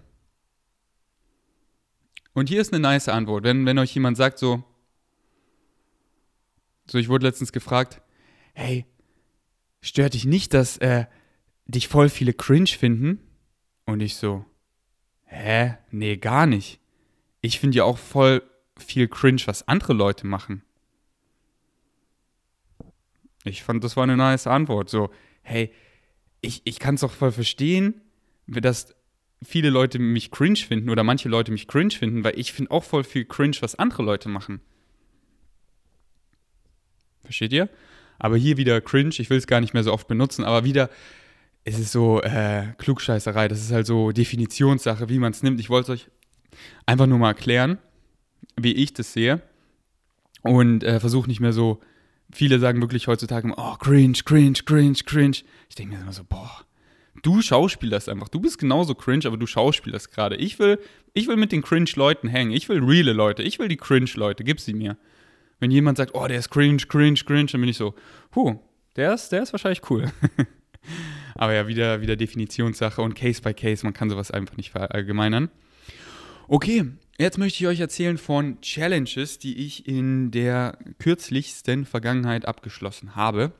[2.33, 3.45] Und hier ist eine nice Antwort.
[3.45, 4.65] Wenn, wenn euch jemand sagt so,
[6.87, 8.01] so, ich wurde letztens gefragt,
[8.55, 8.87] hey,
[9.81, 11.07] stört dich nicht, dass äh,
[11.67, 13.19] dich voll viele cringe finden?
[13.87, 14.45] Und ich so,
[15.25, 15.77] hä?
[15.91, 16.81] Nee, gar nicht.
[17.41, 18.43] Ich finde ja auch voll
[18.77, 20.63] viel cringe, was andere Leute machen.
[23.45, 24.91] Ich fand, das war eine nice Antwort.
[24.91, 25.11] So,
[25.43, 25.73] hey,
[26.41, 28.01] ich, ich kann es doch voll verstehen,
[28.47, 28.95] dass
[29.43, 32.85] viele Leute mich cringe finden oder manche Leute mich cringe finden, weil ich finde auch
[32.85, 34.61] voll viel cringe, was andere Leute machen.
[37.23, 37.69] Versteht ihr?
[38.21, 40.89] Aber hier wieder cringe, ich will es gar nicht mehr so oft benutzen, aber wieder
[41.65, 45.61] es ist so äh, Klugscheißerei, das ist halt so Definitionssache, wie man es nimmt.
[45.61, 46.11] Ich wollte es euch
[46.87, 47.79] einfach nur mal erklären,
[48.57, 49.43] wie ich das sehe
[50.43, 51.81] und äh, versuche nicht mehr so,
[52.33, 55.39] viele sagen wirklich heutzutage, oh, cringe, cringe, cringe, cringe.
[55.69, 56.65] Ich denke mir immer so, boah,
[57.23, 60.37] du schauspielerst einfach, du bist genauso cringe, aber du schauspielerst gerade.
[60.37, 60.79] Ich will,
[61.13, 64.11] ich will mit den cringe Leuten hängen, ich will reale Leute, ich will die cringe
[64.15, 64.97] Leute, gib sie mir.
[65.61, 67.95] Wenn jemand sagt, oh, der ist cringe, cringe, cringe, dann bin ich so,
[68.35, 68.57] huh,
[68.97, 70.11] der ist, der ist wahrscheinlich cool.
[71.35, 75.51] Aber ja, wieder, wieder Definitionssache und Case by Case, man kann sowas einfach nicht verallgemeinern.
[76.49, 76.87] Okay,
[77.19, 83.53] jetzt möchte ich euch erzählen von Challenges, die ich in der kürzlichsten Vergangenheit abgeschlossen habe.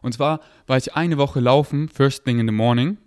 [0.00, 2.98] Und zwar war ich eine Woche laufen, first thing in the morning,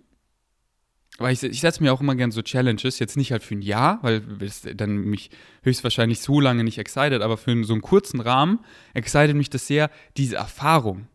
[1.22, 3.62] weil ich, ich setze mir auch immer gerne so Challenges, jetzt nicht halt für ein
[3.62, 5.30] Jahr, weil es dann mich
[5.62, 8.60] höchstwahrscheinlich so lange nicht excited, aber für so einen kurzen Rahmen
[8.94, 11.06] excited mich das sehr, diese Erfahrung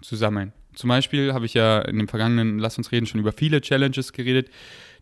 [0.00, 0.52] zu sammeln.
[0.74, 4.12] Zum Beispiel habe ich ja in dem vergangenen Lass uns reden schon über viele Challenges
[4.12, 4.50] geredet,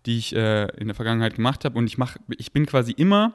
[0.07, 3.35] die ich äh, in der Vergangenheit gemacht habe und ich mache, ich bin quasi immer,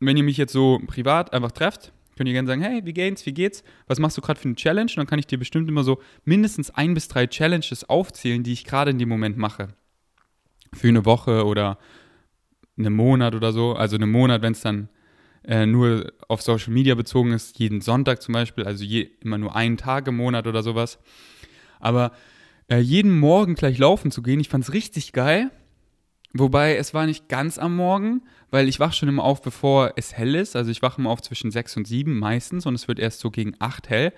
[0.00, 3.24] wenn ihr mich jetzt so privat einfach trefft, könnt ihr gerne sagen, hey, wie geht's,
[3.26, 3.62] wie geht's?
[3.86, 4.90] Was machst du gerade für eine Challenge?
[4.90, 8.52] Und dann kann ich dir bestimmt immer so mindestens ein bis drei Challenges aufzählen, die
[8.52, 9.68] ich gerade in dem Moment mache.
[10.72, 11.78] Für eine Woche oder
[12.78, 13.74] einen Monat oder so.
[13.74, 14.88] Also einen Monat, wenn es dann
[15.44, 19.56] äh, nur auf Social Media bezogen ist, jeden Sonntag zum Beispiel, also je, immer nur
[19.56, 20.98] einen Tag im Monat oder sowas.
[21.80, 22.12] Aber
[22.68, 25.50] äh, jeden Morgen gleich laufen zu gehen, ich fand es richtig geil,
[26.34, 30.14] Wobei es war nicht ganz am Morgen, weil ich wache schon immer auf, bevor es
[30.14, 30.56] hell ist.
[30.56, 33.30] Also ich wache immer auf zwischen 6 und 7 meistens und es wird erst so
[33.30, 34.12] gegen 8 hell.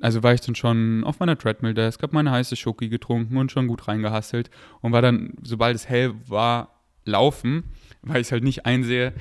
[0.00, 3.68] Also war ich dann schon auf meiner Treadmill-Desk, habe meine heiße Schoki getrunken und schon
[3.68, 7.64] gut reingehasselt und war dann, sobald es hell war, laufen,
[8.02, 9.12] weil ich es halt nicht einsehe,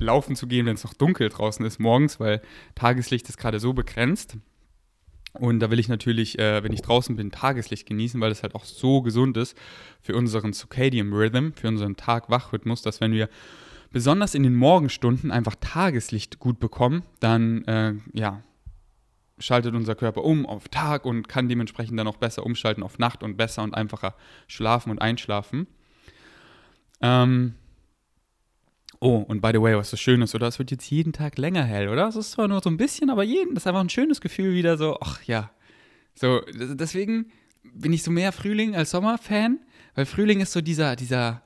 [0.00, 2.40] laufen zu gehen, wenn es noch dunkel draußen ist morgens, weil
[2.74, 4.36] Tageslicht ist gerade so begrenzt.
[5.38, 8.54] Und da will ich natürlich, äh, wenn ich draußen bin, Tageslicht genießen, weil das halt
[8.54, 9.56] auch so gesund ist
[10.00, 13.28] für unseren Circadian Rhythm, für unseren Tag-Wach-Rhythmus, dass wenn wir
[13.90, 18.42] besonders in den Morgenstunden einfach Tageslicht gut bekommen, dann äh, ja,
[19.38, 23.22] schaltet unser Körper um auf Tag und kann dementsprechend dann auch besser umschalten auf Nacht
[23.22, 24.14] und besser und einfacher
[24.46, 25.66] schlafen und einschlafen.
[27.00, 27.54] Ähm,
[29.00, 30.48] Oh, und by the way, was so schön ist, oder?
[30.48, 32.08] Es wird jetzt jeden Tag länger hell, oder?
[32.08, 34.54] Es ist zwar nur so ein bisschen, aber jeden, das ist einfach ein schönes Gefühl
[34.54, 35.50] wieder so, ach ja.
[36.14, 37.30] So, deswegen
[37.62, 39.60] bin ich so mehr Frühling als Sommer-Fan,
[39.94, 41.42] weil Frühling ist so dieser, dieser,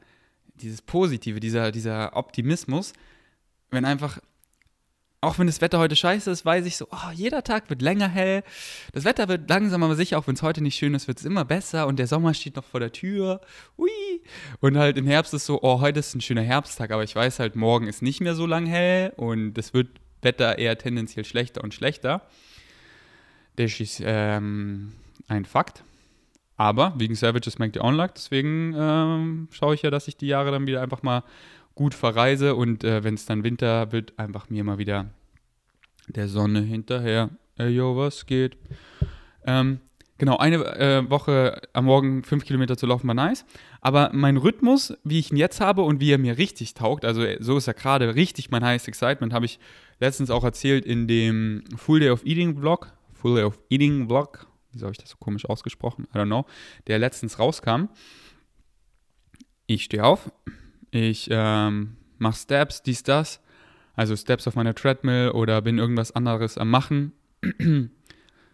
[0.55, 2.95] dieses Positive, dieser, dieser Optimismus,
[3.71, 4.19] wenn einfach
[5.23, 8.09] auch wenn das Wetter heute scheiße ist, weiß ich so, oh, jeder Tag wird länger
[8.09, 8.43] hell.
[8.93, 11.25] Das Wetter wird langsam aber sicher, auch wenn es heute nicht schön ist, wird es
[11.25, 13.41] immer besser und der Sommer steht noch vor der Tür.
[13.79, 13.89] Ui.
[14.59, 17.39] Und halt im Herbst ist so, oh, heute ist ein schöner Herbsttag, aber ich weiß
[17.39, 21.63] halt, morgen ist nicht mehr so lang hell und es wird Wetter eher tendenziell schlechter
[21.63, 22.23] und schlechter.
[23.55, 24.93] Das ist ähm,
[25.29, 25.85] ein Fakt.
[26.57, 30.51] Aber wegen Savages Make the Unlock, deswegen ähm, schaue ich ja, dass ich die Jahre
[30.51, 31.23] dann wieder einfach mal
[31.75, 35.11] gut verreise und äh, wenn es dann Winter wird, einfach mir mal wieder
[36.09, 37.31] der Sonne hinterher.
[37.57, 38.57] Ey, yo, was geht?
[39.45, 39.81] Ähm,
[40.19, 43.45] genau, eine äh, Woche am Morgen fünf Kilometer zu laufen war nice.
[43.81, 47.25] Aber mein Rhythmus, wie ich ihn jetzt habe und wie er mir richtig taugt, also
[47.41, 49.59] so ist er gerade richtig mein highest excitement, habe ich
[50.01, 52.93] letztens auch erzählt in dem Full Day of Eating Vlog.
[53.15, 56.09] Full Day of Eating Vlog, wieso habe ich das so komisch ausgesprochen?
[56.15, 56.47] I don't know.
[56.87, 57.89] Der letztens rauskam.
[59.67, 60.31] Ich stehe auf,
[60.93, 63.41] ich ähm, mache Steps, dies, das.
[63.95, 67.13] Also Steps auf meiner Treadmill oder bin irgendwas anderes am Machen.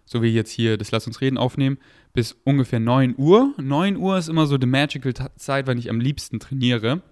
[0.05, 1.79] so wie jetzt hier das Lass uns reden aufnehmen.
[2.15, 3.55] Bis ungefähr 9 Uhr.
[3.59, 7.03] 9 Uhr ist immer so die magical Zeit, wenn ich am liebsten trainiere.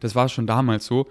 [0.00, 1.06] Das war schon damals so.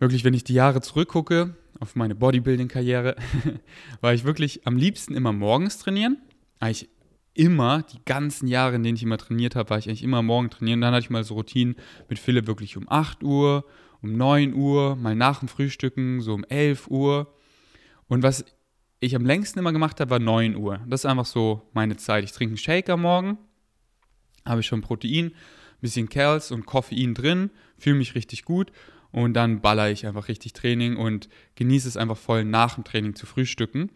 [0.00, 3.16] Wirklich, wenn ich die Jahre zurückgucke auf meine Bodybuilding-Karriere,
[4.00, 6.18] war ich wirklich am liebsten immer morgens trainieren.
[6.58, 6.88] Eigentlich
[7.34, 10.50] immer, die ganzen Jahre, in denen ich immer trainiert habe, war ich eigentlich immer morgen
[10.50, 10.80] trainieren.
[10.80, 11.76] Dann hatte ich mal so Routinen
[12.08, 13.64] mit Philipp wirklich um 8 Uhr,
[14.02, 17.34] um 9 Uhr, mal nach dem Frühstücken, so um 11 Uhr.
[18.08, 18.44] Und was
[19.00, 20.80] ich am längsten immer gemacht habe, war 9 Uhr.
[20.86, 22.24] Das ist einfach so meine Zeit.
[22.24, 23.38] Ich trinke einen Shake am Morgen,
[24.44, 25.32] habe ich schon Protein, ein
[25.80, 28.72] bisschen Kerls und Koffein drin, fühle mich richtig gut
[29.12, 33.14] und dann baller ich einfach richtig Training und genieße es einfach voll nach dem Training
[33.14, 33.90] zu frühstücken.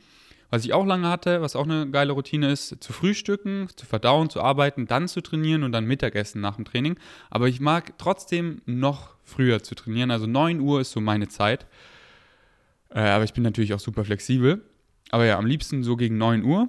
[0.54, 4.30] Was ich auch lange hatte, was auch eine geile Routine ist, zu frühstücken, zu verdauen,
[4.30, 6.96] zu arbeiten, dann zu trainieren und dann Mittagessen nach dem Training.
[7.28, 10.12] Aber ich mag trotzdem noch früher zu trainieren.
[10.12, 11.66] Also 9 Uhr ist so meine Zeit.
[12.90, 14.62] Äh, aber ich bin natürlich auch super flexibel.
[15.10, 16.68] Aber ja, am liebsten so gegen 9 Uhr.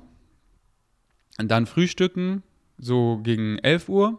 [1.37, 2.41] Und dann frühstücken,
[2.79, 4.17] so gegen 11 Uhr.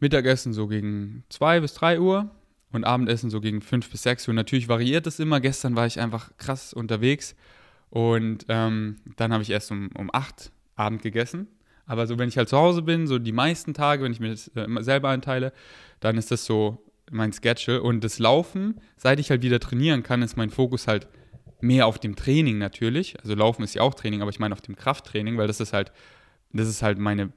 [0.00, 2.28] Mittagessen so gegen 2 bis 3 Uhr.
[2.72, 4.34] Und Abendessen so gegen 5 bis 6 Uhr.
[4.34, 5.38] Natürlich variiert es immer.
[5.38, 7.36] Gestern war ich einfach krass unterwegs
[7.92, 11.46] und ähm, dann habe ich erst um, um 8 Abend gegessen.
[11.84, 14.30] Aber so, wenn ich halt zu Hause bin, so die meisten Tage, wenn ich mir
[14.30, 15.52] das äh, selber einteile,
[16.00, 17.82] dann ist das so mein Schedule.
[17.82, 21.06] Und das Laufen, seit ich halt wieder trainieren kann, ist mein Fokus halt
[21.60, 23.20] mehr auf dem Training natürlich.
[23.20, 25.74] Also Laufen ist ja auch Training, aber ich meine auf dem Krafttraining, weil das ist
[25.74, 25.92] halt,
[26.50, 27.30] das ist halt meine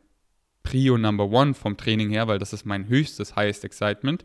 [0.63, 4.23] Prio Number One vom Training her, weil das ist mein höchstes Highest Excitement.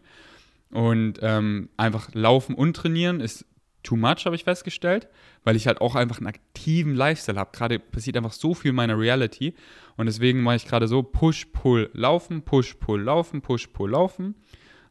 [0.70, 3.46] Und ähm, einfach Laufen und Trainieren ist
[3.82, 5.08] too much, habe ich festgestellt,
[5.44, 7.50] weil ich halt auch einfach einen aktiven Lifestyle habe.
[7.52, 9.54] Gerade passiert einfach so viel in meiner Reality
[9.96, 14.34] und deswegen mache ich gerade so Push, Pull, Laufen, Push, Pull, Laufen, Push, Pull, Laufen.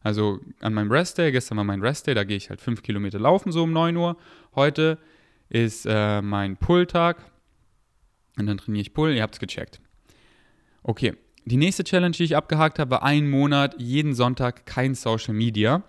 [0.02, 3.52] Also an meinem Rest-Day, gestern war mein Rest-Day, da gehe ich halt fünf Kilometer laufen,
[3.52, 4.16] so um 9 Uhr.
[4.54, 4.98] Heute
[5.50, 7.18] ist äh, mein Pull-Tag
[8.38, 9.80] und dann trainiere ich Pull, ihr habt es gecheckt.
[10.82, 15.34] Okay, die nächste Challenge, die ich abgehakt habe, war ein Monat, jeden Sonntag kein Social
[15.34, 15.82] Media.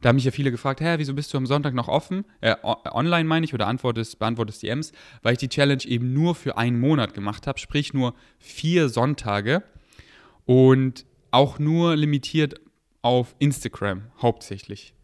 [0.00, 2.24] Da haben mich ja viele gefragt, hä, wieso bist du am Sonntag noch offen?
[2.40, 6.56] Äh, online meine ich oder antwortest, beantwortest DMs, weil ich die Challenge eben nur für
[6.56, 9.62] einen Monat gemacht habe, sprich nur vier Sonntage
[10.44, 12.60] und auch nur limitiert
[13.02, 14.94] auf Instagram hauptsächlich.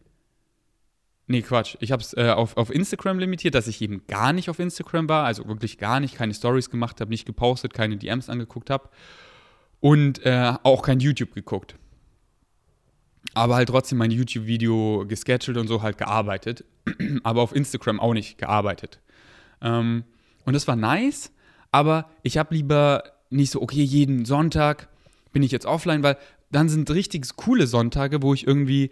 [1.27, 1.77] Nee, Quatsch.
[1.81, 5.09] Ich habe es äh, auf, auf Instagram limitiert, dass ich eben gar nicht auf Instagram
[5.09, 8.91] war, also wirklich gar nicht, keine Stories gemacht habe, nicht gepostet, keine DMs angeguckt habe
[9.81, 11.77] und äh, auch kein YouTube geguckt
[13.33, 16.65] aber halt trotzdem mein YouTube-Video gescheduled und so halt gearbeitet,
[17.23, 19.01] aber auf Instagram auch nicht gearbeitet.
[19.63, 20.05] Ähm,
[20.45, 21.33] und das war nice,
[21.73, 24.89] aber ich habe lieber nicht so, okay, jeden Sonntag
[25.33, 26.17] bin ich jetzt offline, weil
[26.53, 28.91] dann sind richtig coole Sonntage, wo ich irgendwie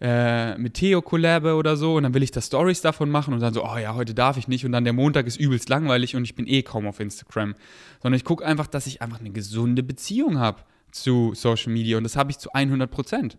[0.00, 3.40] äh, mit Theo collabe oder so und dann will ich da Stories davon machen und
[3.40, 6.16] dann so, oh ja, heute darf ich nicht und dann der Montag ist übelst langweilig
[6.16, 7.54] und ich bin eh kaum auf Instagram.
[8.02, 12.04] Sondern ich gucke einfach, dass ich einfach eine gesunde Beziehung habe zu Social Media und
[12.04, 13.36] das habe ich zu 100 Prozent.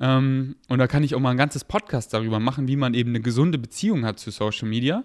[0.00, 3.10] Ähm, und da kann ich auch mal ein ganzes Podcast darüber machen, wie man eben
[3.10, 5.04] eine gesunde Beziehung hat zu Social Media,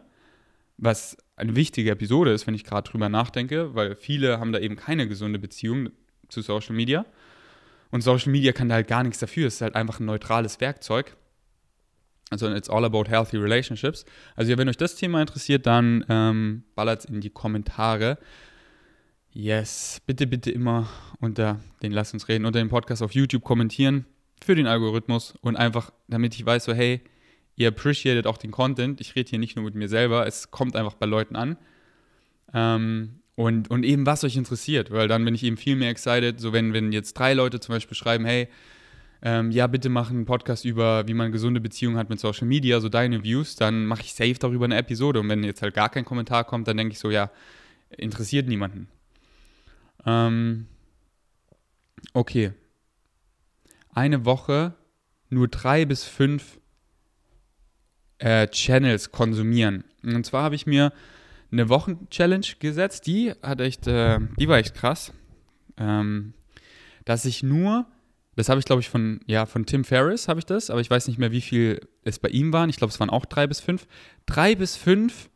[0.78, 4.78] was eine wichtige Episode ist, wenn ich gerade drüber nachdenke, weil viele haben da eben
[4.78, 5.90] keine gesunde Beziehung
[6.30, 7.06] zu Social Media.
[7.92, 9.48] Und Social Media kann da halt gar nichts dafür.
[9.48, 11.18] Es ist halt einfach ein neutrales Werkzeug.
[12.30, 14.06] Also it's all about healthy relationships.
[14.36, 18.18] Also ja, wenn euch das Thema interessiert, dann ähm, ballert es in die Kommentare.
[19.32, 24.06] Yes, bitte, bitte immer unter den Lass uns reden, unter dem Podcast auf YouTube kommentieren
[24.44, 27.02] für den Algorithmus und einfach, damit ich weiß, so hey,
[27.56, 29.02] ihr appreciated auch den Content.
[29.02, 31.58] Ich rede hier nicht nur mit mir selber, es kommt einfach bei Leuten an.
[32.54, 36.40] Ähm, und, und eben, was euch interessiert, weil dann bin ich eben viel mehr excited.
[36.40, 38.48] So, wenn, wenn jetzt drei Leute zum Beispiel schreiben, hey,
[39.22, 42.80] ähm, ja, bitte mach einen Podcast über, wie man gesunde Beziehungen hat mit Social Media,
[42.80, 45.20] so deine Views, dann mache ich safe darüber eine Episode.
[45.20, 47.32] Und wenn jetzt halt gar kein Kommentar kommt, dann denke ich so, ja,
[47.90, 48.88] interessiert niemanden.
[50.06, 50.68] Ähm,
[52.14, 52.52] okay.
[53.96, 54.76] Eine Woche
[55.30, 56.60] nur drei bis fünf
[58.20, 59.84] äh, Channels konsumieren.
[60.04, 60.94] Und zwar habe ich mir
[61.52, 65.14] eine Wochen-Challenge gesetzt, die hat echt, äh, die war echt krass.
[65.78, 66.34] Ähm,
[67.06, 67.86] dass ich nur,
[68.36, 70.90] das habe ich glaube ich von, ja, von Tim Ferriss habe ich das, aber ich
[70.90, 72.70] weiß nicht mehr, wie viel es bei ihm waren.
[72.70, 73.88] Ich glaube, es waren auch drei bis fünf.
[74.26, 75.30] Drei bis fünf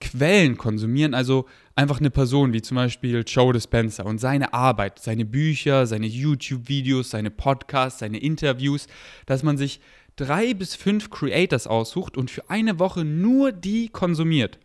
[0.00, 1.46] Quellen konsumieren, also
[1.76, 7.10] einfach eine Person wie zum Beispiel Joe Dispenza und seine Arbeit, seine Bücher, seine YouTube-Videos,
[7.10, 8.88] seine Podcasts, seine Interviews,
[9.26, 9.80] dass man sich
[10.16, 14.58] drei bis fünf Creators aussucht und für eine Woche nur die konsumiert.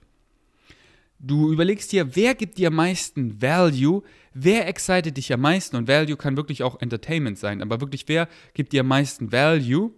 [1.20, 4.02] Du überlegst dir, wer gibt dir am meisten Value,
[4.34, 8.28] wer excited dich am meisten und Value kann wirklich auch Entertainment sein, aber wirklich wer
[8.54, 9.92] gibt dir am meisten Value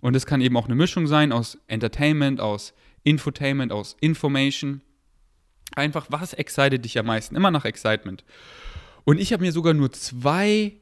[0.00, 2.72] und es kann eben auch eine Mischung sein aus Entertainment, aus
[3.04, 4.80] Infotainment, aus Information.
[5.74, 7.36] Einfach, was excited dich am meisten?
[7.36, 8.24] Immer nach Excitement.
[9.04, 10.76] Und ich habe mir sogar nur zwei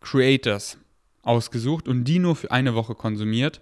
[0.00, 0.78] Creators
[1.22, 3.60] ausgesucht und die nur für eine Woche konsumiert.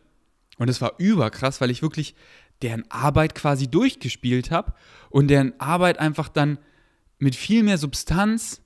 [0.59, 2.15] Und es war überkrass, weil ich wirklich
[2.63, 4.73] deren Arbeit quasi durchgespielt habe
[5.11, 6.59] und deren Arbeit einfach dann
[7.19, 8.63] mit viel mehr Substanz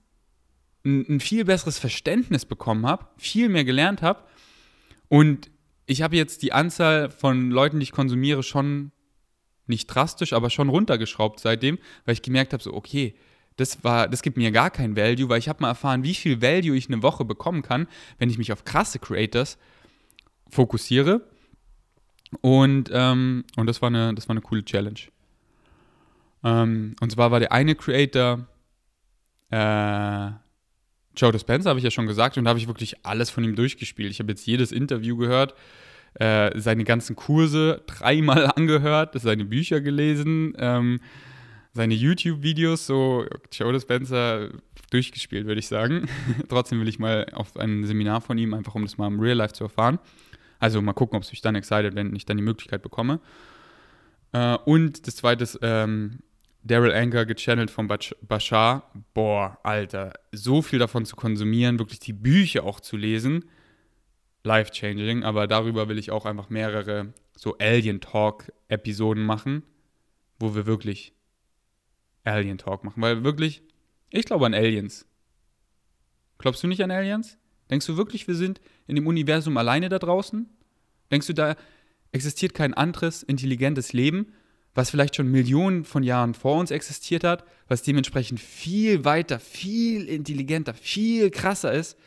[0.85, 4.25] ein, ein viel besseres Verständnis bekommen habe, viel mehr gelernt habe.
[5.09, 5.51] Und
[5.87, 8.93] ich habe jetzt die Anzahl von Leuten, die ich konsumiere, schon
[9.67, 13.15] nicht drastisch, aber schon runtergeschraubt seitdem, weil ich gemerkt habe, so, okay,
[13.57, 16.41] das war, das gibt mir gar kein Value, weil ich habe mal erfahren, wie viel
[16.41, 17.87] Value ich eine Woche bekommen kann,
[18.19, 19.59] wenn ich mich auf krasse Creators
[20.51, 21.23] fokussiere
[22.41, 25.01] und, ähm, und das, war eine, das war eine coole Challenge.
[26.45, 28.47] Ähm, und zwar war der eine Creator
[29.51, 30.31] äh,
[31.15, 33.55] Joe Dispenza, habe ich ja schon gesagt, und da habe ich wirklich alles von ihm
[33.55, 34.11] durchgespielt.
[34.11, 35.55] Ich habe jetzt jedes Interview gehört,
[36.15, 41.01] äh, seine ganzen Kurse dreimal angehört, seine Bücher gelesen, ähm,
[41.73, 44.49] seine YouTube-Videos, so Joe Dispenza
[44.91, 46.09] durchgespielt, würde ich sagen.
[46.49, 49.37] Trotzdem will ich mal auf ein Seminar von ihm, einfach um das mal im Real
[49.37, 49.99] Life zu erfahren.
[50.59, 53.21] Also mal gucken, ob es mich dann excited, wenn ich dann die Möglichkeit bekomme.
[54.33, 56.19] Äh, und das zweite ist ähm,
[56.63, 58.93] Daryl Anker gechannelt von Bashar.
[59.15, 63.47] Boah, Alter, so viel davon zu konsumieren, wirklich die Bücher auch zu lesen.
[64.45, 69.63] Life-changing, aber darüber will ich auch einfach mehrere so Alien-Talk-Episoden machen,
[70.39, 71.15] wo wir wirklich
[72.25, 73.01] Alien-Talk machen.
[73.03, 73.63] Weil wirklich,
[74.11, 75.07] ich glaube an Aliens.
[76.39, 77.39] Glaubst du nicht an Aliens?
[77.71, 80.49] Denkst du wirklich, wir sind in dem Universum alleine da draußen?
[81.11, 81.57] Denkst du, da
[82.11, 84.33] existiert kein anderes intelligentes Leben,
[84.75, 90.09] was vielleicht schon Millionen von Jahren vor uns existiert hat, was dementsprechend viel weiter, viel
[90.09, 91.99] intelligenter, viel krasser ist,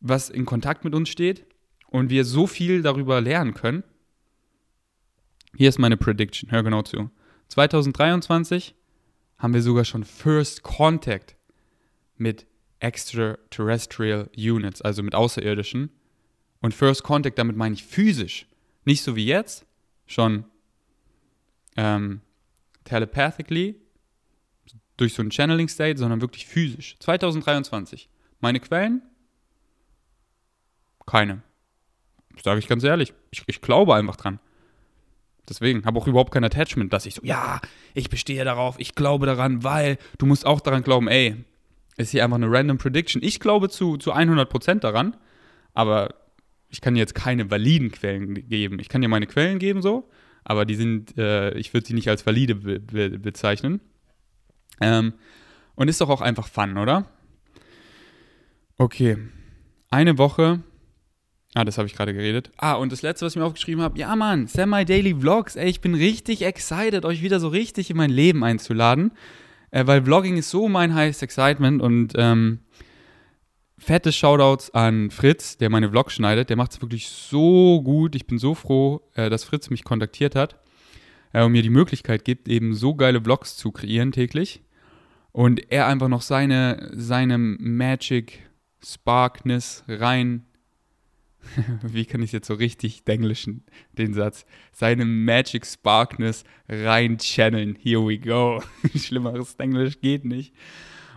[0.00, 1.44] was in Kontakt mit uns steht
[1.88, 3.84] und wir so viel darüber lernen können?
[5.56, 7.10] Hier ist meine Prediction, hör genau zu.
[7.48, 8.74] 2023
[9.38, 11.36] haben wir sogar schon First Contact
[12.16, 12.46] mit
[12.80, 15.90] Extraterrestrial Units, also mit Außerirdischen.
[16.60, 18.46] Und First Contact, damit meine ich physisch.
[18.84, 19.64] Nicht so wie jetzt,
[20.06, 20.44] schon
[21.76, 22.20] ähm,
[22.84, 23.76] telepathically,
[24.96, 26.96] durch so ein Channeling State, sondern wirklich physisch.
[26.98, 28.08] 2023.
[28.40, 29.02] Meine Quellen?
[31.08, 31.42] Keine.
[32.42, 33.14] Sage ich ganz ehrlich.
[33.30, 34.38] Ich, ich glaube einfach dran.
[35.48, 37.60] Deswegen habe auch überhaupt kein Attachment, dass ich so, ja,
[37.94, 41.36] ich bestehe darauf, ich glaube daran, weil du musst auch daran glauben, ey,
[41.96, 43.22] ist hier einfach eine random Prediction.
[43.22, 45.16] Ich glaube zu, zu 100% daran,
[45.72, 46.14] aber
[46.68, 48.78] ich kann jetzt keine validen Quellen geben.
[48.78, 50.10] Ich kann dir meine Quellen geben, so,
[50.44, 53.80] aber die sind, äh, ich würde sie nicht als valide be be bezeichnen.
[54.82, 55.14] Ähm,
[55.74, 57.06] und ist doch auch einfach Fun, oder?
[58.76, 59.16] Okay.
[59.90, 60.62] eine Woche.
[61.54, 62.50] Ah, das habe ich gerade geredet.
[62.58, 65.56] Ah, und das letzte, was ich mir aufgeschrieben habe, ja Mann, Semi-Daily Vlogs.
[65.56, 69.12] Ey, ich bin richtig excited, euch wieder so richtig in mein Leben einzuladen.
[69.70, 72.60] Äh, weil Vlogging ist so mein highest excitement und ähm,
[73.78, 76.50] fette Shoutouts an Fritz, der meine Vlogs schneidet.
[76.50, 78.14] Der macht es wirklich so gut.
[78.14, 80.58] Ich bin so froh, äh, dass Fritz mich kontaktiert hat
[81.32, 84.62] äh, und mir die Möglichkeit gibt, eben so geile Vlogs zu kreieren täglich.
[85.32, 88.40] Und er einfach noch seine, seine Magic
[88.82, 90.44] Sparkness rein.
[91.82, 94.44] Wie kann ich jetzt so richtig denglischen, den Satz?
[94.72, 97.76] Seine Magic Sparkness rein channeln.
[97.80, 98.62] Here we go.
[98.96, 100.54] Schlimmeres Englisch geht nicht.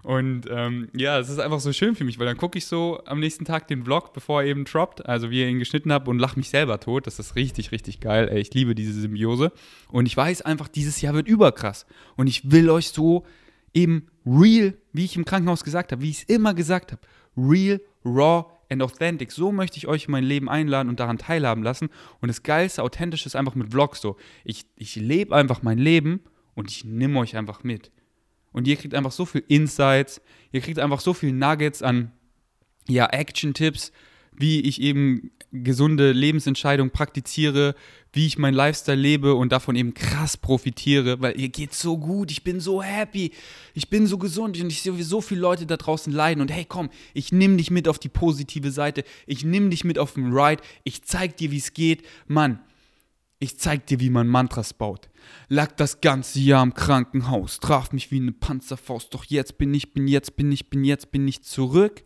[0.04, 3.02] Und ähm, ja, es ist einfach so schön für mich, weil dann gucke ich so
[3.06, 6.08] am nächsten Tag den Vlog, bevor er eben droppt, also wie er ihn geschnitten hat
[6.08, 7.06] und lache mich selber tot.
[7.06, 8.28] Das ist richtig, richtig geil.
[8.30, 9.52] Ey, ich liebe diese Symbiose.
[9.90, 11.86] Und ich weiß einfach, dieses Jahr wird überkrass.
[12.16, 13.26] Und ich will euch so
[13.74, 17.02] eben real, wie ich im Krankenhaus gesagt habe, wie ich es immer gesagt habe,
[17.38, 19.32] real, raw and authentic.
[19.32, 21.90] So möchte ich euch in mein Leben einladen und daran teilhaben lassen.
[22.22, 24.18] Und das Geilste, Authentische ist einfach mit Vlogs so.
[24.44, 26.22] Ich, ich lebe einfach mein Leben
[26.56, 27.92] und ich nehme euch einfach mit.
[28.52, 32.12] Und ihr kriegt einfach so viel Insights, ihr kriegt einfach so viel Nuggets an
[32.88, 33.92] ja, Action-Tipps,
[34.32, 37.76] wie ich eben gesunde Lebensentscheidungen praktiziere,
[38.14, 42.32] wie ich meinen Lifestyle lebe und davon eben krass profitiere, weil ihr geht so gut,
[42.32, 43.32] ich bin so happy,
[43.74, 46.52] ich bin so gesund und ich sehe, wie so viele Leute da draußen leiden und
[46.52, 50.14] hey komm, ich nehme dich mit auf die positive Seite, ich nehme dich mit auf
[50.14, 52.60] den Ride, ich zeig dir, wie es geht, Mann,
[53.40, 55.10] ich zeig dir, wie man Mantras baut.
[55.50, 59.94] Lag das ganze Jahr im Krankenhaus, traf mich wie eine Panzerfaust, doch jetzt bin ich,
[59.94, 62.04] bin jetzt, bin ich, bin jetzt, bin ich zurück.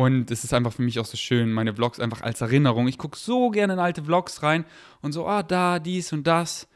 [0.00, 2.88] Und es ist einfach für mich auch so schön, meine Vlogs einfach als Erinnerung.
[2.88, 4.64] Ich gucke so gerne in alte Vlogs rein
[5.02, 6.68] und so, ah, da, dies und das.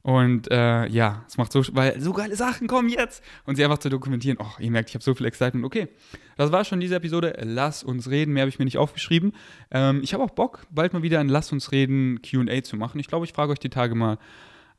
[0.00, 3.22] Und äh, ja, es macht so, weil so geile Sachen kommen jetzt.
[3.44, 4.38] Und sie einfach zu dokumentieren.
[4.40, 5.66] Oh, ihr merkt, ich habe so viel Excitement.
[5.66, 5.88] Okay,
[6.38, 7.36] das war schon diese Episode.
[7.42, 8.32] Lass uns reden.
[8.32, 9.34] Mehr habe ich mir nicht aufgeschrieben.
[9.70, 12.98] Ähm, ich habe auch Bock, bald mal wieder ein Lass uns reden QA zu machen.
[12.98, 14.16] Ich glaube, ich frage euch die Tage mal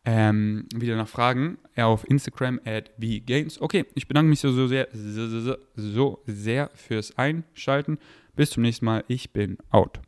[0.06, 1.58] ähm, wieder nach Fragen.
[1.76, 3.60] Auf Instagram at vgains.
[3.60, 7.98] Okay, ich bedanke mich so, so, sehr, so, so sehr fürs Einschalten.
[8.36, 9.04] Bis zum nächsten Mal.
[9.08, 10.00] Ich bin out.